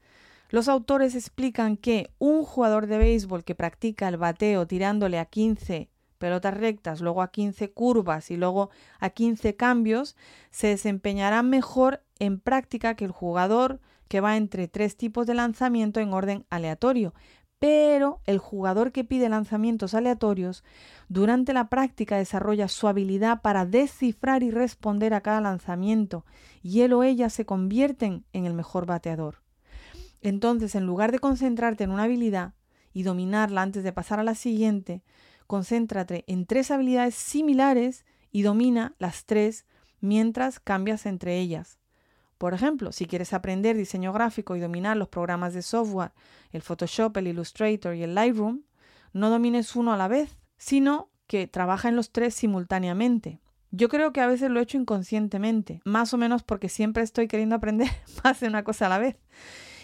los 0.49 0.67
autores 0.67 1.13
explican 1.15 1.77
que 1.77 2.09
un 2.17 2.43
jugador 2.43 2.87
de 2.87 2.97
béisbol 2.97 3.43
que 3.43 3.55
practica 3.55 4.07
el 4.07 4.17
bateo 4.17 4.65
tirándole 4.65 5.19
a 5.19 5.25
15 5.25 5.89
pelotas 6.17 6.55
rectas, 6.55 7.01
luego 7.01 7.21
a 7.21 7.31
15 7.31 7.71
curvas 7.71 8.31
y 8.31 8.37
luego 8.37 8.69
a 8.99 9.09
15 9.09 9.55
cambios, 9.55 10.15
se 10.51 10.67
desempeñará 10.67 11.43
mejor 11.43 12.03
en 12.19 12.39
práctica 12.39 12.95
que 12.95 13.05
el 13.05 13.11
jugador 13.11 13.79
que 14.09 14.19
va 14.19 14.35
entre 14.35 14.67
tres 14.67 14.97
tipos 14.97 15.25
de 15.25 15.35
lanzamiento 15.35 16.01
en 16.01 16.13
orden 16.13 16.45
aleatorio, 16.49 17.13
pero 17.59 18.21
el 18.25 18.39
jugador 18.39 18.91
que 18.91 19.03
pide 19.03 19.29
lanzamientos 19.29 19.93
aleatorios 19.93 20.63
durante 21.09 21.53
la 21.53 21.69
práctica 21.69 22.17
desarrolla 22.17 22.67
su 22.69 22.87
habilidad 22.87 23.41
para 23.41 23.65
descifrar 23.65 24.43
y 24.43 24.51
responder 24.51 25.13
a 25.13 25.21
cada 25.21 25.41
lanzamiento 25.41 26.25
y 26.63 26.81
él 26.81 26.93
o 26.93 27.03
ella 27.03 27.29
se 27.29 27.45
convierten 27.45 28.25
en 28.33 28.45
el 28.45 28.53
mejor 28.53 28.85
bateador. 28.85 29.43
Entonces, 30.21 30.75
en 30.75 30.85
lugar 30.85 31.11
de 31.11 31.19
concentrarte 31.19 31.83
en 31.83 31.91
una 31.91 32.03
habilidad 32.03 32.53
y 32.93 33.03
dominarla 33.03 33.61
antes 33.61 33.83
de 33.83 33.93
pasar 33.93 34.19
a 34.19 34.23
la 34.23 34.35
siguiente, 34.35 35.03
concéntrate 35.47 36.23
en 36.27 36.45
tres 36.45 36.71
habilidades 36.71 37.15
similares 37.15 38.05
y 38.31 38.41
domina 38.41 38.95
las 38.99 39.25
tres 39.25 39.65
mientras 40.01 40.59
cambias 40.59 41.05
entre 41.05 41.39
ellas. 41.39 41.78
Por 42.39 42.53
ejemplo, 42.53 42.93
si 42.93 43.05
quieres 43.05 43.33
aprender 43.33 43.75
diseño 43.75 44.13
gráfico 44.13 44.55
y 44.55 44.61
dominar 44.61 44.95
los 44.95 45.09
programas 45.09 45.53
de 45.53 45.61
software, 45.61 46.13
el 46.53 46.61
Photoshop, 46.61 47.17
el 47.17 47.27
Illustrator 47.27 47.93
y 47.93 48.03
el 48.03 48.15
Lightroom, 48.15 48.61
no 49.11 49.29
domines 49.29 49.75
uno 49.75 49.91
a 49.91 49.97
la 49.97 50.07
vez, 50.07 50.37
sino 50.57 51.09
que 51.27 51.47
trabaja 51.47 51.89
en 51.89 51.97
los 51.97 52.11
tres 52.11 52.33
simultáneamente. 52.33 53.41
Yo 53.71 53.89
creo 53.89 54.13
que 54.13 54.21
a 54.21 54.27
veces 54.27 54.49
lo 54.49 54.61
he 54.61 54.63
hecho 54.63 54.77
inconscientemente, 54.77 55.81
más 55.83 56.13
o 56.13 56.17
menos 56.17 56.43
porque 56.43 56.69
siempre 56.69 57.03
estoy 57.03 57.27
queriendo 57.27 57.57
aprender 57.57 57.89
más 58.23 58.39
de 58.39 58.47
una 58.47 58.63
cosa 58.63 58.85
a 58.85 58.89
la 58.89 58.99
vez. 58.99 59.17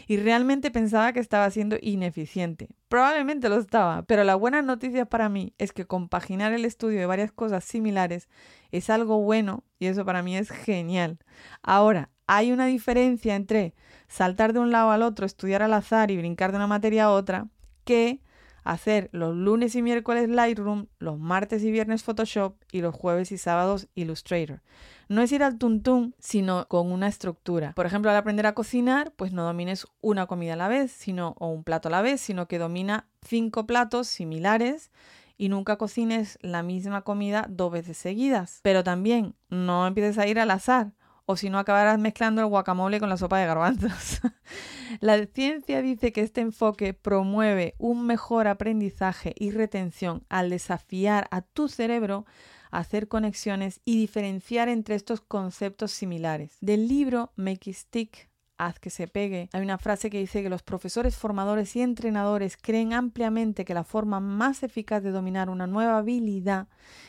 Y 0.08 0.16
realmente 0.16 0.72
pensaba 0.72 1.12
que 1.12 1.20
estaba 1.20 1.52
siendo 1.52 1.76
ineficiente. 1.82 2.70
Probablemente 2.88 3.50
lo 3.50 3.58
estaba, 3.58 4.04
pero 4.04 4.24
la 4.24 4.36
buena 4.36 4.62
noticia 4.62 5.06
para 5.06 5.28
mí 5.28 5.54
es 5.58 5.74
que 5.74 5.88
compaginar 5.88 6.54
el 6.54 6.64
estudio 6.64 7.00
de 7.00 7.06
varias 7.06 7.34
cosas 7.34 7.66
similares 7.66 8.30
es 8.72 8.90
algo 8.90 9.20
bueno 9.22 9.66
y 9.78 9.88
eso 9.88 10.06
para 10.06 10.24
mí 10.24 10.38
es 10.38 10.52
genial. 10.52 11.20
Ahora, 11.62 12.12
hay 12.28 12.52
una 12.52 12.66
diferencia 12.66 13.36
entre 13.36 13.74
saltar 14.08 14.54
de 14.54 14.60
un 14.60 14.72
lado 14.72 14.92
al 14.92 15.02
otro, 15.04 15.26
estudiar 15.26 15.62
al 15.62 15.74
azar 15.74 16.12
y 16.12 16.18
brincar 16.18 16.52
de 16.52 16.58
una 16.58 16.68
materia 16.68 17.06
a 17.06 17.12
otra, 17.12 17.48
que 17.84 18.22
hacer 18.64 19.10
los 19.12 19.36
lunes 19.36 19.76
y 19.76 19.82
miércoles 19.82 20.28
Lightroom, 20.28 20.88
los 20.98 21.20
martes 21.20 21.64
y 21.64 21.72
viernes 21.72 22.04
Photoshop 22.04 22.56
y 22.72 22.82
los 22.82 22.96
jueves 22.96 23.32
y 23.32 23.38
sábados 23.38 23.88
Illustrator. 23.94 24.62
No 25.08 25.22
es 25.22 25.32
ir 25.32 25.44
al 25.44 25.60
tuntún, 25.60 26.16
sino 26.18 26.68
con 26.68 26.92
una 26.92 27.08
estructura. 27.08 27.74
Por 27.76 27.86
ejemplo, 27.86 28.10
al 28.10 28.18
aprender 28.18 28.48
a 28.48 28.56
cocinar, 28.56 29.14
pues 29.16 29.32
no 29.32 29.44
domines 29.44 29.86
una 30.02 30.26
comida 30.26 30.54
a 30.54 30.58
la 30.58 30.68
vez, 30.68 30.92
sino 30.92 31.36
o 31.38 31.50
un 31.50 31.64
plato 31.64 31.90
a 31.90 31.92
la 31.92 32.02
vez, 32.02 32.22
sino 32.22 32.48
que 32.48 32.58
domina 32.58 33.08
cinco 33.22 33.68
platos 33.68 34.08
similares 34.08 34.92
y 35.38 35.50
nunca 35.50 35.78
cocines 35.78 36.40
la 36.42 36.64
misma 36.64 37.04
comida 37.04 37.46
dos 37.48 37.72
veces 37.72 37.98
seguidas. 37.98 38.62
Pero 38.64 38.84
también 38.84 39.36
no 39.50 39.86
empieces 39.86 40.18
a 40.18 40.26
ir 40.26 40.40
al 40.40 40.50
azar 40.50 40.94
o 41.26 41.36
si 41.38 41.50
no 41.50 41.60
acabarás 41.60 42.00
mezclando 42.00 42.42
el 42.42 42.48
guacamole 42.48 43.00
con 43.00 43.10
la 43.10 43.18
sopa 43.18 43.40
de 43.40 43.48
garbanzos. 43.48 44.22
la 45.00 45.26
ciencia 45.26 45.82
dice 45.82 46.12
que 46.12 46.22
este 46.22 46.42
enfoque 46.42 46.94
promueve 46.94 47.76
un 47.78 48.06
mejor 48.06 48.48
aprendizaje 48.48 49.34
y 49.38 49.52
retención 49.52 50.24
al 50.30 50.50
desafiar 50.50 51.28
a 51.32 51.42
tu 51.42 51.68
cerebro 51.68 52.26
a 52.72 52.80
hacer 52.80 53.08
conexiones 53.08 53.82
y 53.86 53.98
diferenciar 53.98 54.70
entre 54.70 54.96
estos 54.96 55.22
conceptos 55.22 55.92
similares. 55.92 56.58
Del 56.62 56.88
libro 56.88 57.32
Make 57.36 57.72
It 57.72 57.76
Stick 57.76 58.35
haz 58.58 58.80
que 58.80 58.90
se 58.90 59.08
pegue. 59.08 59.50
Hay 59.54 59.62
una 59.62 59.78
frase 59.78 60.10
que 60.10 60.20
dice 60.20 60.42
que 60.42 60.50
los 60.50 60.64
profesores 60.64 61.16
formadores 61.16 61.76
y 61.76 61.82
entrenadores 61.82 62.58
creen 62.58 62.94
ampliamente 62.94 63.66
que 63.66 63.74
la 63.74 63.84
forma 63.84 64.20
más 64.20 64.64
eficaz 64.64 65.04
de 65.04 65.12
dominar 65.12 65.50
una 65.50 65.68
nueva 65.68 65.98
habilidad 65.98 66.68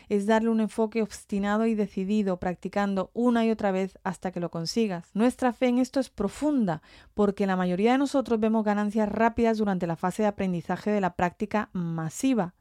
es 0.09 0.27
darle 0.27 0.51
un 0.51 0.61
enfoque 0.61 1.03
obstinado 1.03 1.67
y 1.67 1.75
decidido, 1.75 2.39
practicando 2.39 3.11
una 3.15 3.45
y 3.45 3.51
otra 3.51 3.71
vez 3.71 3.99
hasta 4.05 4.33
que 4.33 4.41
lo 4.41 4.51
consigas. 4.51 5.11
Nuestra 5.15 5.53
fe 5.53 5.69
en 5.69 5.79
esto 5.79 6.01
es 6.01 6.11
profunda, 6.11 6.83
porque 7.15 7.47
la 7.47 7.57
mayoría 7.57 7.93
de 7.93 7.99
nosotros 7.99 8.41
vemos 8.41 8.65
ganancias 8.65 9.09
rápidas 9.09 9.59
durante 9.59 9.87
la 9.87 9.97
fase 9.97 10.23
de 10.23 10.29
aprendizaje 10.29 10.91
de 10.91 11.01
la 11.01 11.15
práctica 11.15 11.71
masiva. 11.73 12.55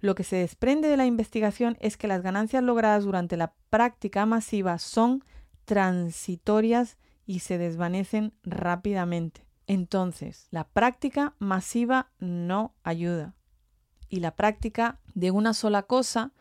Lo 0.00 0.14
que 0.14 0.24
se 0.24 0.36
desprende 0.36 0.88
de 0.88 0.96
la 0.96 1.06
investigación 1.06 1.76
es 1.80 1.96
que 1.96 2.08
las 2.08 2.22
ganancias 2.22 2.62
logradas 2.62 3.04
durante 3.04 3.36
la 3.36 3.52
práctica 3.70 4.26
masiva 4.26 4.78
son 4.78 5.24
transitorias 5.64 6.96
y 7.28 7.40
se 7.40 7.58
desvanecen 7.58 8.32
rápidamente. 8.42 9.46
Entonces, 9.66 10.48
la 10.50 10.66
práctica 10.66 11.36
masiva 11.38 12.10
no 12.18 12.74
ayuda. 12.82 13.34
Y 14.08 14.20
la 14.20 14.34
práctica 14.34 14.98
de 15.14 15.30
una 15.30 15.52
sola 15.52 15.82
cosa 15.82 16.32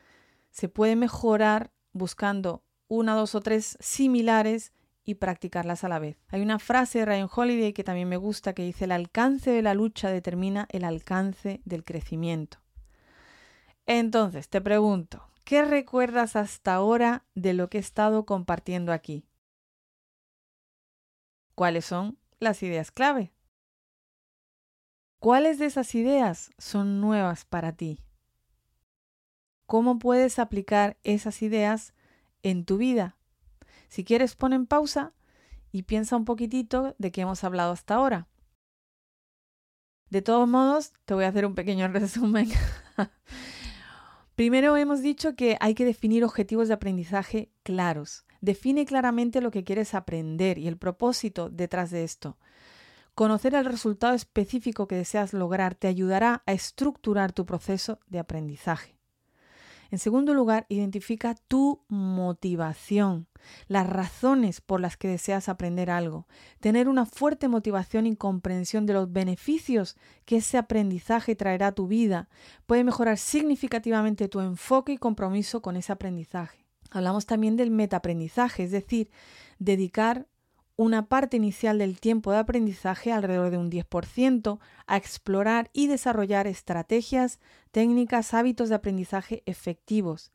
se 0.49 0.69
puede 0.69 0.95
mejorar 0.95 1.73
buscando 1.91 2.63
una, 2.87 3.15
dos 3.15 3.35
o 3.35 3.41
tres 3.41 3.77
similares 3.81 4.71
y 5.03 5.15
practicarlas 5.15 5.83
a 5.83 5.89
la 5.89 5.99
vez. 5.99 6.23
Hay 6.29 6.41
una 6.41 6.57
frase 6.57 6.99
de 6.99 7.05
Ryan 7.05 7.29
Holiday 7.35 7.73
que 7.73 7.83
también 7.83 8.07
me 8.07 8.15
gusta 8.15 8.53
que 8.53 8.63
dice 8.63 8.85
el 8.85 8.93
alcance 8.93 9.51
de 9.51 9.61
la 9.61 9.73
lucha 9.73 10.09
determina 10.09 10.69
el 10.71 10.85
alcance 10.85 11.59
del 11.65 11.83
crecimiento. 11.83 12.59
Entonces, 13.85 14.47
te 14.47 14.61
pregunto, 14.61 15.27
¿qué 15.43 15.65
recuerdas 15.65 16.37
hasta 16.37 16.75
ahora 16.75 17.25
de 17.35 17.53
lo 17.53 17.69
que 17.69 17.77
he 17.77 17.81
estado 17.81 18.25
compartiendo 18.25 18.93
aquí? 18.93 19.25
¿Cuáles 21.57 21.85
son 21.85 22.19
las 22.39 22.61
ideas 22.61 22.91
clave? 22.91 23.33
¿Cuáles 25.17 25.57
de 25.57 25.65
esas 25.65 25.95
ideas 25.95 26.51
son 26.59 27.01
nuevas 27.01 27.45
para 27.45 27.71
ti? 27.71 28.03
¿Cómo 29.65 29.97
puedes 29.97 30.37
aplicar 30.37 30.99
esas 31.01 31.41
ideas 31.41 31.95
en 32.43 32.63
tu 32.63 32.77
vida? 32.77 33.17
Si 33.87 34.03
quieres, 34.03 34.35
pon 34.35 34.53
en 34.53 34.67
pausa 34.67 35.15
y 35.71 35.81
piensa 35.81 36.15
un 36.15 36.25
poquitito 36.25 36.93
de 36.99 37.11
qué 37.11 37.21
hemos 37.21 37.43
hablado 37.43 37.71
hasta 37.71 37.95
ahora. 37.95 38.27
De 40.11 40.21
todos 40.21 40.47
modos, 40.47 40.93
te 41.05 41.15
voy 41.15 41.23
a 41.23 41.29
hacer 41.29 41.47
un 41.47 41.55
pequeño 41.55 41.87
resumen. 41.91 42.51
Primero 44.35 44.77
hemos 44.77 45.01
dicho 45.01 45.35
que 45.35 45.57
hay 45.59 45.73
que 45.73 45.85
definir 45.85 46.23
objetivos 46.23 46.67
de 46.67 46.75
aprendizaje 46.75 47.49
claros. 47.63 48.26
Define 48.41 48.85
claramente 48.85 49.41
lo 49.41 49.51
que 49.51 49.63
quieres 49.63 49.93
aprender 49.93 50.57
y 50.57 50.67
el 50.67 50.77
propósito 50.77 51.49
detrás 51.49 51.91
de 51.91 52.03
esto. 52.03 52.37
Conocer 53.15 53.55
el 53.55 53.65
resultado 53.65 54.13
específico 54.13 54.87
que 54.87 54.95
deseas 54.95 55.33
lograr 55.33 55.73
te 55.73 55.87
ayudará 55.87 56.43
a 56.45 56.53
estructurar 56.53 57.31
tu 57.31 57.45
proceso 57.45 57.99
de 58.07 58.19
aprendizaje. 58.19 58.97
En 59.89 59.99
segundo 59.99 60.33
lugar, 60.33 60.65
identifica 60.69 61.35
tu 61.47 61.81
motivación, 61.87 63.27
las 63.67 63.87
razones 63.87 64.59
por 64.59 64.81
las 64.81 64.97
que 64.97 65.07
deseas 65.07 65.47
aprender 65.47 65.89
algo. 65.89 66.27
Tener 66.59 66.89
una 66.89 67.05
fuerte 67.05 67.47
motivación 67.47 68.05
y 68.05 68.15
comprensión 68.15 68.85
de 68.85 68.93
los 68.93 69.11
beneficios 69.11 69.95
que 70.25 70.37
ese 70.37 70.57
aprendizaje 70.57 71.35
traerá 71.35 71.67
a 71.67 71.71
tu 71.71 71.87
vida 71.87 72.27
puede 72.65 72.83
mejorar 72.83 73.17
significativamente 73.17 74.27
tu 74.27 74.41
enfoque 74.41 74.91
y 74.93 74.97
compromiso 74.97 75.61
con 75.61 75.77
ese 75.77 75.93
aprendizaje. 75.93 76.66
Hablamos 76.91 77.25
también 77.25 77.57
del 77.57 77.71
metaaprendizaje, 77.71 78.63
es 78.63 78.71
decir, 78.71 79.09
dedicar 79.59 80.27
una 80.77 81.07
parte 81.07 81.37
inicial 81.37 81.79
del 81.79 81.99
tiempo 81.99 82.31
de 82.31 82.37
aprendizaje, 82.37 83.11
alrededor 83.11 83.49
de 83.49 83.57
un 83.57 83.71
10%, 83.71 84.59
a 84.85 84.97
explorar 84.97 85.71
y 85.73 85.87
desarrollar 85.87 86.45
estrategias, 86.45 87.39
técnicas, 87.71 88.33
hábitos 88.35 88.69
de 88.69 88.75
aprendizaje 88.75 89.41
efectivos. 89.47 90.31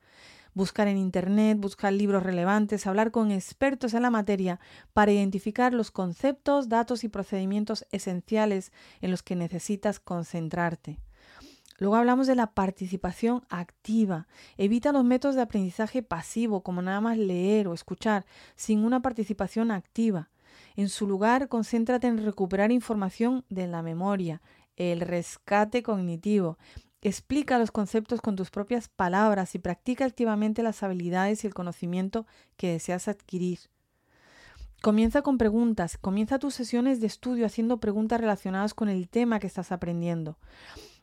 Buscar 0.53 0.89
en 0.89 0.99
Internet, 0.99 1.59
buscar 1.59 1.93
libros 1.93 2.25
relevantes, 2.25 2.87
hablar 2.87 3.13
con 3.13 3.31
expertos 3.31 3.95
en 3.95 4.03
la 4.03 4.11
materia 4.11 4.59
para 4.93 5.13
identificar 5.13 5.73
los 5.73 5.93
conceptos, 5.93 6.69
datos 6.69 7.05
y 7.05 7.09
procedimientos 7.09 7.87
esenciales 7.93 8.73
en 9.01 9.13
los 9.13 9.23
que 9.23 9.37
necesitas 9.37 10.01
concentrarte. 10.01 10.99
Luego 11.79 11.97
hablamos 11.97 12.27
de 12.27 12.35
la 12.35 12.49
participación 12.49 13.45
activa. 13.49 14.29
Evita 14.57 14.93
los 14.93 15.05
métodos 15.05 15.37
de 15.37 15.43
aprendizaje 15.43 16.03
pasivo, 16.03 16.63
como 16.63 16.83
nada 16.83 17.01
más 17.01 17.19
leer 17.19 17.69
o 17.69 17.75
escuchar, 17.75 18.25
sin 18.55 18.85
una 18.85 19.03
participación 19.03 19.71
activa. 19.71 20.31
En 20.77 20.89
su 20.89 21.07
lugar, 21.07 21.49
concéntrate 21.49 22.07
en 22.07 22.25
recuperar 22.25 22.73
información 22.73 23.45
de 23.49 23.67
la 23.67 23.83
memoria, 23.83 24.43
el 24.77 25.01
rescate 25.01 25.83
cognitivo. 25.83 26.59
Explica 27.01 27.59
los 27.59 27.73
conceptos 27.73 28.21
con 28.21 28.37
tus 28.37 28.51
propias 28.51 28.89
palabras 28.89 29.55
y 29.55 29.59
practica 29.59 30.05
activamente 30.05 30.63
las 30.63 30.83
habilidades 30.83 31.43
y 31.43 31.47
el 31.47 31.55
conocimiento 31.55 32.27
que 32.57 32.71
deseas 32.73 33.09
adquirir. 33.09 33.59
Comienza 34.83 35.23
con 35.23 35.39
preguntas, 35.39 35.97
comienza 35.97 36.39
tus 36.39 36.55
sesiones 36.55 37.01
de 37.01 37.07
estudio 37.07 37.47
haciendo 37.47 37.79
preguntas 37.79 38.21
relacionadas 38.21 38.75
con 38.75 38.89
el 38.89 39.09
tema 39.09 39.39
que 39.39 39.47
estás 39.47 39.73
aprendiendo. 39.73 40.39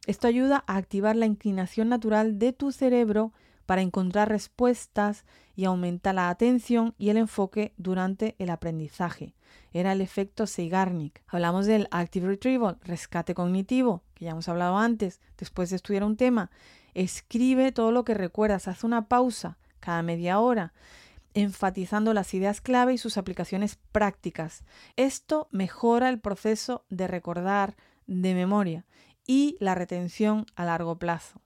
Esto 0.08 0.28
ayuda 0.28 0.64
a 0.66 0.78
activar 0.78 1.16
la 1.16 1.26
inclinación 1.26 1.90
natural 1.90 2.40
de 2.40 2.54
tu 2.54 2.72
cerebro 2.72 3.34
para 3.66 3.84
encontrar 3.84 4.30
respuestas 4.30 5.26
y 5.56 5.66
aumenta 5.66 6.14
la 6.14 6.30
atención 6.30 6.96
y 6.98 7.10
el 7.10 7.18
enfoque 7.18 7.74
durante 7.78 8.36
el 8.40 8.50
aprendizaje. 8.50 9.36
Era 9.72 9.92
el 9.92 10.02
efecto 10.02 10.48
Zeigarnik. 10.48 11.22
Hablamos 11.28 11.68
del 11.68 11.88
Active 11.92 12.28
Retrieval, 12.28 12.80
rescate 12.84 13.36
cognitivo, 13.36 14.02
que 14.16 14.26
ya 14.26 14.32
hemos 14.32 14.50
hablado 14.50 14.78
antes, 14.78 15.22
después 15.38 15.70
de 15.70 15.76
estudiar 15.76 16.04
un 16.04 16.18
tema. 16.18 16.50
Escribe 16.96 17.72
todo 17.72 17.92
lo 17.92 18.04
que 18.04 18.16
recuerdas, 18.16 18.68
haz 18.68 18.84
una 18.84 19.08
pausa 19.08 19.60
cada 19.80 20.02
media 20.02 20.40
hora 20.40 20.74
enfatizando 21.36 22.16
las 22.16 22.34
ideas 22.34 22.62
clave 22.62 22.94
y 22.94 22.98
sus 22.98 23.18
aplicaciones 23.18 23.78
prácticas. 23.92 24.64
Esto 24.96 25.48
mejora 25.52 26.10
el 26.10 26.20
proceso 26.20 26.86
de 26.90 27.08
recordar, 27.08 27.76
de 28.08 28.34
memoria 28.34 28.86
y 29.30 29.58
la 29.60 29.76
retención 29.76 30.48
a 30.56 30.66
largo 30.66 30.98
plazo. 30.98 31.40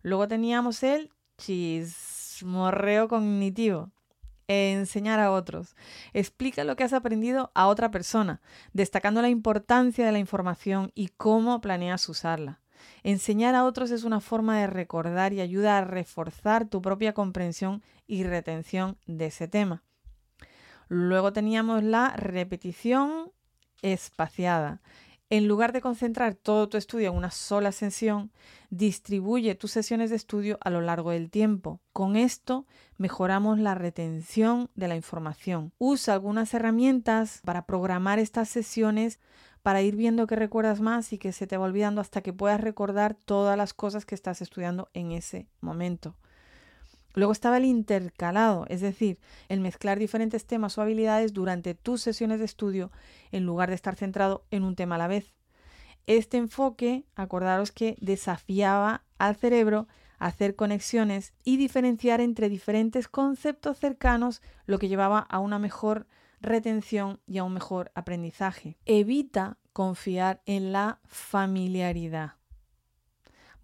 Luego 0.00 0.28
teníamos 0.28 0.82
el 0.82 1.10
chismorreo 1.36 3.06
cognitivo. 3.06 3.90
Enseñar 4.46 5.20
a 5.20 5.30
otros. 5.30 5.76
Explica 6.14 6.64
lo 6.64 6.74
que 6.74 6.84
has 6.84 6.94
aprendido 6.94 7.50
a 7.54 7.66
otra 7.66 7.90
persona, 7.90 8.40
destacando 8.72 9.20
la 9.20 9.28
importancia 9.28 10.06
de 10.06 10.12
la 10.12 10.18
información 10.18 10.90
y 10.94 11.08
cómo 11.08 11.60
planeas 11.60 12.08
usarla. 12.08 12.60
Enseñar 13.02 13.54
a 13.54 13.66
otros 13.66 13.90
es 13.90 14.04
una 14.04 14.20
forma 14.20 14.58
de 14.58 14.66
recordar 14.66 15.34
y 15.34 15.42
ayuda 15.42 15.76
a 15.76 15.84
reforzar 15.84 16.70
tu 16.70 16.80
propia 16.80 17.12
comprensión 17.12 17.82
y 18.06 18.24
retención 18.24 18.96
de 19.06 19.26
ese 19.26 19.48
tema. 19.48 19.82
Luego 20.88 21.34
teníamos 21.34 21.82
la 21.82 22.08
repetición 22.16 23.32
espaciada. 23.82 24.80
En 25.30 25.46
lugar 25.46 25.72
de 25.72 25.82
concentrar 25.82 26.34
todo 26.34 26.70
tu 26.70 26.78
estudio 26.78 27.10
en 27.10 27.16
una 27.16 27.30
sola 27.30 27.70
sesión, 27.70 28.32
distribuye 28.70 29.54
tus 29.54 29.72
sesiones 29.72 30.08
de 30.08 30.16
estudio 30.16 30.56
a 30.62 30.70
lo 30.70 30.80
largo 30.80 31.10
del 31.10 31.30
tiempo. 31.30 31.80
Con 31.92 32.16
esto 32.16 32.66
mejoramos 32.96 33.58
la 33.58 33.74
retención 33.74 34.70
de 34.74 34.88
la 34.88 34.96
información. 34.96 35.72
Usa 35.76 36.14
algunas 36.14 36.54
herramientas 36.54 37.42
para 37.44 37.66
programar 37.66 38.18
estas 38.18 38.48
sesiones 38.48 39.20
para 39.62 39.82
ir 39.82 39.96
viendo 39.96 40.26
que 40.26 40.34
recuerdas 40.34 40.80
más 40.80 41.12
y 41.12 41.18
que 41.18 41.32
se 41.32 41.46
te 41.46 41.58
va 41.58 41.66
olvidando 41.66 42.00
hasta 42.00 42.22
que 42.22 42.32
puedas 42.32 42.62
recordar 42.62 43.14
todas 43.14 43.58
las 43.58 43.74
cosas 43.74 44.06
que 44.06 44.14
estás 44.14 44.40
estudiando 44.40 44.88
en 44.94 45.12
ese 45.12 45.46
momento. 45.60 46.16
Luego 47.18 47.32
estaba 47.32 47.56
el 47.56 47.64
intercalado, 47.64 48.64
es 48.68 48.80
decir, 48.80 49.18
el 49.48 49.58
mezclar 49.58 49.98
diferentes 49.98 50.46
temas 50.46 50.78
o 50.78 50.82
habilidades 50.82 51.32
durante 51.32 51.74
tus 51.74 52.00
sesiones 52.00 52.38
de 52.38 52.44
estudio 52.44 52.92
en 53.32 53.44
lugar 53.44 53.70
de 53.70 53.74
estar 53.74 53.96
centrado 53.96 54.44
en 54.52 54.62
un 54.62 54.76
tema 54.76 54.94
a 54.94 54.98
la 54.98 55.08
vez. 55.08 55.34
Este 56.06 56.36
enfoque, 56.36 57.06
acordaros 57.16 57.72
que 57.72 57.96
desafiaba 58.00 59.02
al 59.18 59.34
cerebro 59.34 59.88
a 60.20 60.26
hacer 60.26 60.54
conexiones 60.54 61.34
y 61.42 61.56
diferenciar 61.56 62.20
entre 62.20 62.48
diferentes 62.48 63.08
conceptos 63.08 63.78
cercanos, 63.78 64.40
lo 64.66 64.78
que 64.78 64.86
llevaba 64.86 65.18
a 65.18 65.40
una 65.40 65.58
mejor 65.58 66.06
retención 66.40 67.18
y 67.26 67.38
a 67.38 67.42
un 67.42 67.52
mejor 67.52 67.90
aprendizaje. 67.96 68.78
Evita 68.86 69.58
confiar 69.72 70.40
en 70.46 70.70
la 70.70 71.00
familiaridad. 71.04 72.37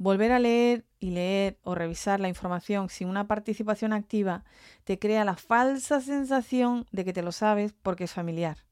Volver 0.04 0.32
a 0.32 0.38
leer 0.38 0.84
y 1.00 1.12
leer 1.12 1.58
o 1.62 1.74
revisar 1.74 2.20
la 2.20 2.28
información 2.28 2.90
sin 2.90 3.08
una 3.08 3.26
participación 3.26 3.94
activa 3.94 4.44
te 4.84 4.98
crea 4.98 5.24
la 5.24 5.34
falsa 5.34 6.02
sensación 6.02 6.84
de 6.92 7.06
que 7.06 7.14
te 7.14 7.22
lo 7.22 7.32
sabes 7.32 7.72
porque 7.72 8.04
es 8.04 8.12
familiar. 8.12 8.66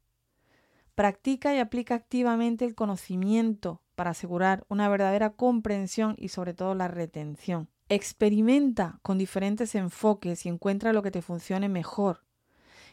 Practica 0.94 1.54
y 1.54 1.58
aplica 1.58 1.94
activamente 1.94 2.66
el 2.66 2.74
conocimiento 2.74 3.80
para 3.94 4.10
asegurar 4.10 4.66
una 4.68 4.90
verdadera 4.90 5.30
comprensión 5.30 6.16
y 6.18 6.28
sobre 6.28 6.52
todo 6.52 6.74
la 6.74 6.88
retención. 6.88 7.70
Experimenta 7.88 8.98
con 9.00 9.16
diferentes 9.16 9.74
enfoques 9.74 10.44
y 10.44 10.50
encuentra 10.50 10.92
lo 10.92 11.02
que 11.02 11.12
te 11.12 11.22
funcione 11.22 11.70
mejor. 11.70 12.26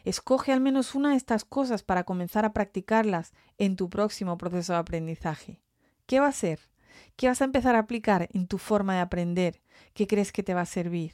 Escoge 0.04 0.54
al 0.54 0.62
menos 0.62 0.94
una 0.94 1.10
de 1.10 1.16
estas 1.16 1.44
cosas 1.44 1.82
para 1.82 2.04
comenzar 2.04 2.46
a 2.46 2.54
practicarlas 2.54 3.34
en 3.58 3.76
tu 3.76 3.90
próximo 3.90 4.38
proceso 4.38 4.72
de 4.72 4.78
aprendizaje. 4.78 5.60
¿Qué 6.06 6.20
va 6.20 6.28
a 6.28 6.32
ser? 6.32 6.69
¿Qué 7.16 7.28
vas 7.28 7.40
a 7.40 7.44
empezar 7.44 7.74
a 7.76 7.80
aplicar 7.80 8.28
en 8.32 8.46
tu 8.46 8.58
forma 8.58 8.94
de 8.94 9.00
aprender? 9.00 9.60
¿Qué 9.94 10.06
crees 10.06 10.32
que 10.32 10.42
te 10.42 10.54
va 10.54 10.62
a 10.62 10.66
servir? 10.66 11.12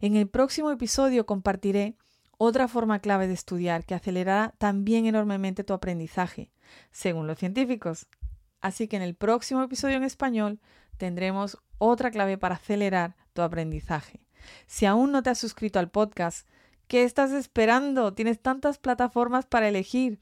En 0.00 0.16
el 0.16 0.28
próximo 0.28 0.70
episodio 0.70 1.26
compartiré 1.26 1.96
otra 2.38 2.68
forma 2.68 2.98
clave 2.98 3.26
de 3.26 3.34
estudiar 3.34 3.84
que 3.84 3.94
acelerará 3.94 4.54
también 4.58 5.06
enormemente 5.06 5.64
tu 5.64 5.72
aprendizaje, 5.72 6.52
según 6.90 7.26
los 7.26 7.38
científicos. 7.38 8.06
Así 8.60 8.88
que 8.88 8.96
en 8.96 9.02
el 9.02 9.14
próximo 9.14 9.62
episodio 9.62 9.96
en 9.96 10.04
español 10.04 10.60
tendremos 10.96 11.58
otra 11.78 12.10
clave 12.10 12.38
para 12.38 12.56
acelerar 12.56 13.16
tu 13.32 13.42
aprendizaje. 13.42 14.26
Si 14.66 14.86
aún 14.86 15.12
no 15.12 15.22
te 15.22 15.30
has 15.30 15.38
suscrito 15.38 15.78
al 15.78 15.90
podcast, 15.90 16.46
¿qué 16.88 17.04
estás 17.04 17.32
esperando? 17.32 18.14
Tienes 18.14 18.40
tantas 18.40 18.78
plataformas 18.78 19.46
para 19.46 19.68
elegir. 19.68 20.20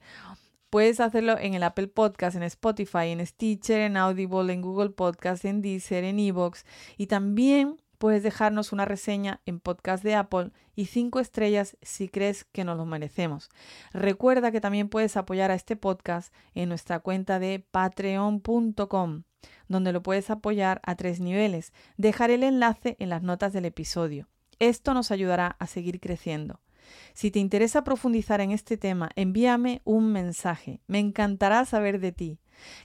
Puedes 0.74 0.98
hacerlo 0.98 1.38
en 1.38 1.54
el 1.54 1.62
Apple 1.62 1.86
Podcast, 1.86 2.34
en 2.34 2.42
Spotify, 2.42 3.10
en 3.10 3.24
Stitcher, 3.24 3.78
en 3.78 3.96
Audible, 3.96 4.52
en 4.52 4.60
Google 4.60 4.90
Podcast, 4.90 5.44
en 5.44 5.62
Deezer, 5.62 6.02
en 6.02 6.18
Evox 6.18 6.66
y 6.96 7.06
también 7.06 7.80
puedes 7.98 8.24
dejarnos 8.24 8.72
una 8.72 8.84
reseña 8.84 9.40
en 9.46 9.60
podcast 9.60 10.02
de 10.02 10.16
Apple 10.16 10.50
y 10.74 10.86
cinco 10.86 11.20
estrellas 11.20 11.76
si 11.80 12.08
crees 12.08 12.42
que 12.42 12.64
nos 12.64 12.76
lo 12.76 12.86
merecemos. 12.86 13.50
Recuerda 13.92 14.50
que 14.50 14.60
también 14.60 14.88
puedes 14.88 15.16
apoyar 15.16 15.52
a 15.52 15.54
este 15.54 15.76
podcast 15.76 16.34
en 16.56 16.70
nuestra 16.70 16.98
cuenta 16.98 17.38
de 17.38 17.64
patreon.com, 17.70 19.22
donde 19.68 19.92
lo 19.92 20.02
puedes 20.02 20.28
apoyar 20.28 20.80
a 20.82 20.96
tres 20.96 21.20
niveles. 21.20 21.72
Dejaré 21.98 22.34
el 22.34 22.42
enlace 22.42 22.96
en 22.98 23.10
las 23.10 23.22
notas 23.22 23.52
del 23.52 23.66
episodio. 23.66 24.26
Esto 24.58 24.92
nos 24.92 25.12
ayudará 25.12 25.54
a 25.60 25.68
seguir 25.68 26.00
creciendo. 26.00 26.63
Si 27.12 27.30
te 27.30 27.38
interesa 27.38 27.84
profundizar 27.84 28.40
en 28.40 28.50
este 28.50 28.76
tema, 28.76 29.10
envíame 29.16 29.82
un 29.84 30.12
mensaje. 30.12 30.80
Me 30.86 30.98
encantará 30.98 31.64
saber 31.64 32.00
de 32.00 32.12
ti. 32.12 32.38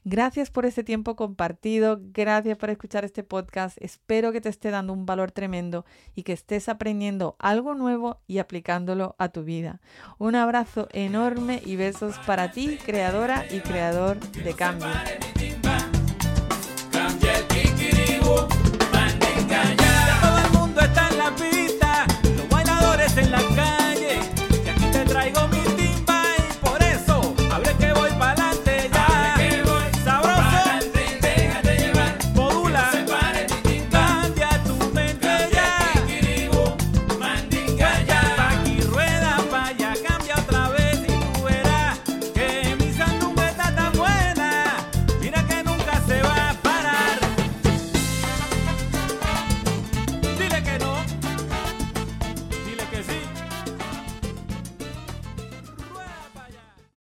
Gracias 0.04 0.50
por 0.50 0.66
este 0.66 0.84
tiempo 0.84 1.16
compartido, 1.16 2.00
gracias 2.02 2.58
por 2.58 2.70
escuchar 2.70 3.06
este 3.06 3.24
podcast. 3.24 3.78
Espero 3.80 4.32
que 4.32 4.42
te 4.42 4.50
esté 4.50 4.72
dando 4.72 4.94
un 4.94 5.06
valor 5.06 5.32
tremendo 5.32 5.86
y 6.16 6.24
que 6.24 6.34
estés 6.34 6.70
aprendiendo 6.70 7.36
algo 7.40 7.76
nuevo 7.76 8.22
y 8.28 8.40
aplicándolo 8.40 9.16
a 9.20 9.30
tu 9.30 9.44
vida. 9.44 9.82
Un 10.18 10.36
abrazo 10.36 10.88
enorme 10.92 11.62
y 11.66 11.76
besos 11.76 12.18
para 12.26 12.52
ti, 12.52 12.78
creadora 12.84 13.46
y 13.52 13.60
creador 13.60 14.20
de 14.20 14.54
cambio. 14.54 14.88